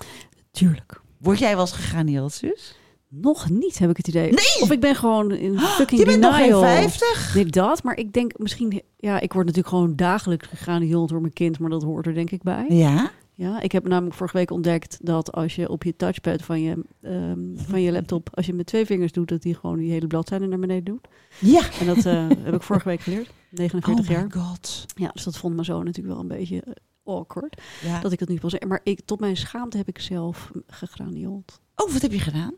[0.50, 1.00] Tuurlijk.
[1.18, 2.77] Word jij wel eens gegraniold, Suus?
[3.10, 4.32] Nog niet, heb ik het idee.
[4.60, 6.60] Of ik ben gewoon in fucking Je bent nog geen denial.
[6.60, 7.34] 50?
[7.34, 7.82] Nee, dat.
[7.82, 8.82] Maar ik denk misschien...
[8.96, 11.58] Ja, ik word natuurlijk gewoon dagelijks gegranieeld door mijn kind.
[11.58, 12.66] Maar dat hoort er denk ik bij.
[12.68, 13.10] Ja.
[13.38, 16.84] Ja, ik heb namelijk vorige week ontdekt dat als je op je touchpad van je,
[17.02, 18.28] ehm, van je laptop...
[18.34, 21.08] als je met twee vingers doet, dat die gewoon die hele bladzijde naar beneden doet.
[21.40, 21.62] Ja.
[21.80, 23.30] En dat eh, heb ik vorige week geleerd.
[23.50, 24.32] 49 oh my jaar.
[24.32, 24.86] god.
[24.94, 26.72] Ja, dus dat vond mijn zoon natuurlijk wel een beetje eh,
[27.14, 27.62] awkward.
[27.82, 28.00] Ja.
[28.00, 28.68] Dat ik dat niet wil zeggen.
[28.68, 31.60] Maar ik, tot mijn schaamte heb ik zelf gegranieeld.
[31.76, 32.54] Oh, wat heb je gedaan?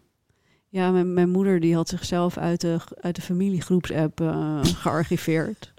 [0.73, 5.73] Ja, mijn, mijn moeder die had zichzelf uit de, uit de familiegroepsapp eh gearchiveerd.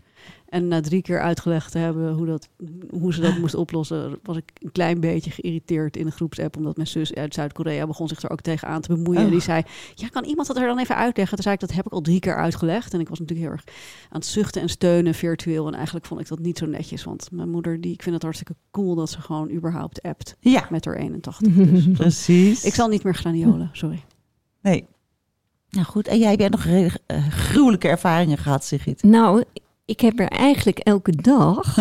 [0.49, 2.47] En na drie keer uitgelegd te hebben hoe, dat,
[2.89, 6.57] hoe ze dat moest oplossen, was ik een klein beetje geïrriteerd in de groepsapp.
[6.57, 9.21] Omdat mijn zus uit Zuid-Korea begon zich er ook tegenaan te bemoeien.
[9.21, 9.43] En die Oh.
[9.43, 9.63] zei,
[9.95, 11.33] ja, kan iemand dat er dan even uitleggen?
[11.35, 12.93] Toen zei ik, dat heb ik al drie keer uitgelegd.
[12.93, 13.65] En ik was natuurlijk heel erg
[14.09, 15.67] aan het zuchten en steunen virtueel.
[15.67, 17.03] En eigenlijk vond ik dat niet zo netjes.
[17.03, 20.67] Want mijn moeder, die, ik vind het hartstikke cool dat ze gewoon überhaupt appt Ja,
[20.69, 21.37] met haar 81.
[21.71, 22.63] Dus precies.
[22.65, 24.03] ik zal niet meer graniolen, sorry.
[24.61, 24.85] Nee.
[25.69, 26.65] Nou goed, en jij hebt jij nog
[27.05, 29.03] eh, gruwelijke ervaringen gehad, Sigrid?
[29.03, 29.43] Nou,
[29.85, 31.77] ik heb er eigenlijk elke dag.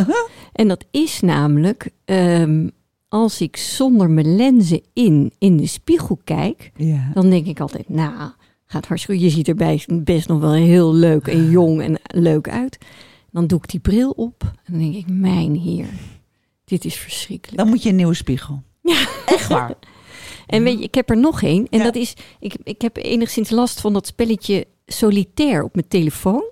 [0.53, 2.69] en dat is namelijk ehm,
[3.09, 7.11] als ik zonder mijn lenzen in in de spiegel kijk, Ja.
[7.15, 8.31] dan denk ik altijd, nou,
[8.67, 9.23] gaat hartstikke.
[9.25, 12.79] Je ziet er bij- best nog wel heel leuk en jong en leuk uit.
[13.31, 15.87] Dan doe ik die bril op en dan denk ik, mijn heer,
[16.65, 17.59] dit is verschrikkelijk.
[17.59, 18.63] Dan moet je een nieuwe spiegel.
[18.83, 19.07] Ja.
[19.27, 19.75] Echt waar.
[20.51, 21.67] En weet je, ik heb er nog één.
[21.71, 21.85] En Ja.
[21.85, 26.45] dat is, ik, ik heb enigszins last van dat spelletje solitair op mijn telefoon.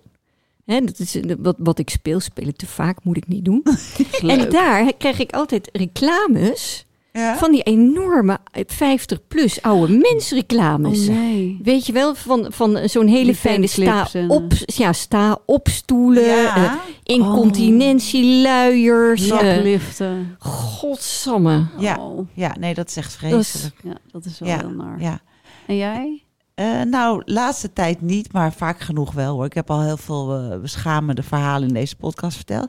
[0.65, 2.21] Hè, dat is eh, wat, wat ik speel.
[2.21, 3.63] Spelen te vaak moet ik niet doen.
[4.27, 6.87] en daar krijg ik altijd reclames
[7.19, 7.37] Ja.
[7.37, 11.07] van die enorme 50-plus oude mensreclames.
[11.09, 11.61] nee.
[11.63, 16.25] Weet je wel, van, van zo'n hele Die fijne sta op, ja, sta op stoelen,
[16.25, 16.57] Ja.
[16.57, 19.31] eh, incontinentieluiers.
[19.31, 20.37] eh, Zakliften.
[20.39, 21.67] godsamme.
[21.79, 21.97] Ja.
[22.01, 23.81] Oh, ja, nee, dat is echt Dat is- vreselijk.
[23.85, 25.01] ja, dat is wel Ja, heel naar.
[25.01, 25.21] Ja.
[25.67, 26.23] En jij?
[26.55, 29.45] Eh, nou, laatste tijd niet, maar vaak genoeg wel hoor.
[29.45, 32.69] Ik heb al heel veel eh, beschamende verhalen in deze podcast verteld.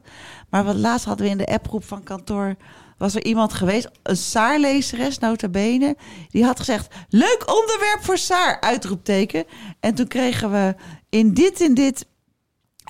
[0.50, 2.56] Maar wat laatst hadden we in de appgroep van kantoor...
[3.00, 5.96] was er iemand geweest, een Saarlezeres nota bene...
[6.30, 9.46] die had gezegd, leuk onderwerp voor Saar, uitroepteken.
[9.80, 10.76] En toen kregen we
[11.10, 12.06] in dit en dit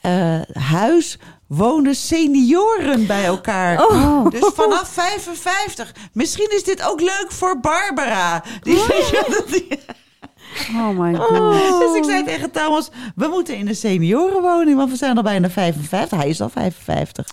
[0.01, 3.85] eh, huis wonen senioren bij elkaar.
[3.87, 4.29] Oh.
[4.29, 5.93] Dus vanaf 55.
[6.13, 8.43] Misschien is dit ook leuk voor Barbara.
[8.61, 8.75] Die,
[9.47, 9.79] die-
[10.75, 11.79] Oh my god.
[11.79, 15.49] dus ik zei tegen Thomas, we moeten in een seniorenwoning, want we zijn al bijna
[15.49, 16.17] 55.
[16.19, 17.27] Hij is al 55.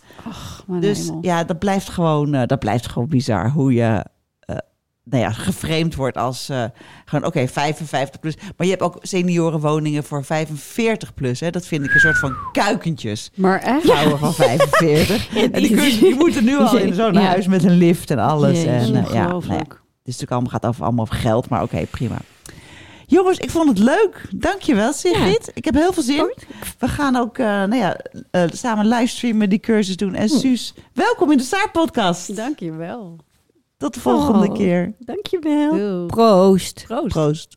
[0.67, 1.19] Mijn Dus hemel.
[1.23, 4.05] ja, dat blijft gewoon, eh, dat blijft gewoon bizar hoe je
[4.41, 4.57] eh,
[5.05, 6.65] nou ja, geframed wordt als eh,
[7.05, 8.35] gewoon oké, 55 plus.
[8.57, 11.41] Maar je hebt ook seniorenwoningen voor 45 plus.
[11.41, 11.51] Hè?
[11.51, 13.31] Dat vind ik een soort van kuikentjes.
[13.35, 13.83] Maar echt?
[13.83, 15.29] Vrouwen van 45.
[15.53, 17.21] en die, kun- die moeten nu al in zo'n Ja.
[17.21, 18.63] huis met een lift en alles.
[18.63, 19.69] Jezus, en, ja, nou Ongelooflijk.
[19.73, 19.79] het
[20.15, 22.17] is natuurlijk allemaal, gaat over, allemaal over geld, maar oké, prima.
[23.07, 24.29] Jongens, ik vond het leuk.
[24.37, 25.51] Dankjewel, Sigrid.
[25.55, 26.35] Ik heb heel veel zin.
[26.79, 28.01] We gaan ook uh, nou ja,
[28.33, 30.15] uh, samen livestreamen, die cursus doen.
[30.15, 32.37] En Suus, welkom in de Staartpodcast.
[32.37, 33.17] Dankjewel.
[33.77, 34.95] Tot de volgende oh, keer.
[34.99, 35.71] Dankjewel.
[35.71, 36.07] Doei.
[36.07, 36.85] Proost.
[36.87, 37.09] Proost.
[37.09, 37.57] Proost.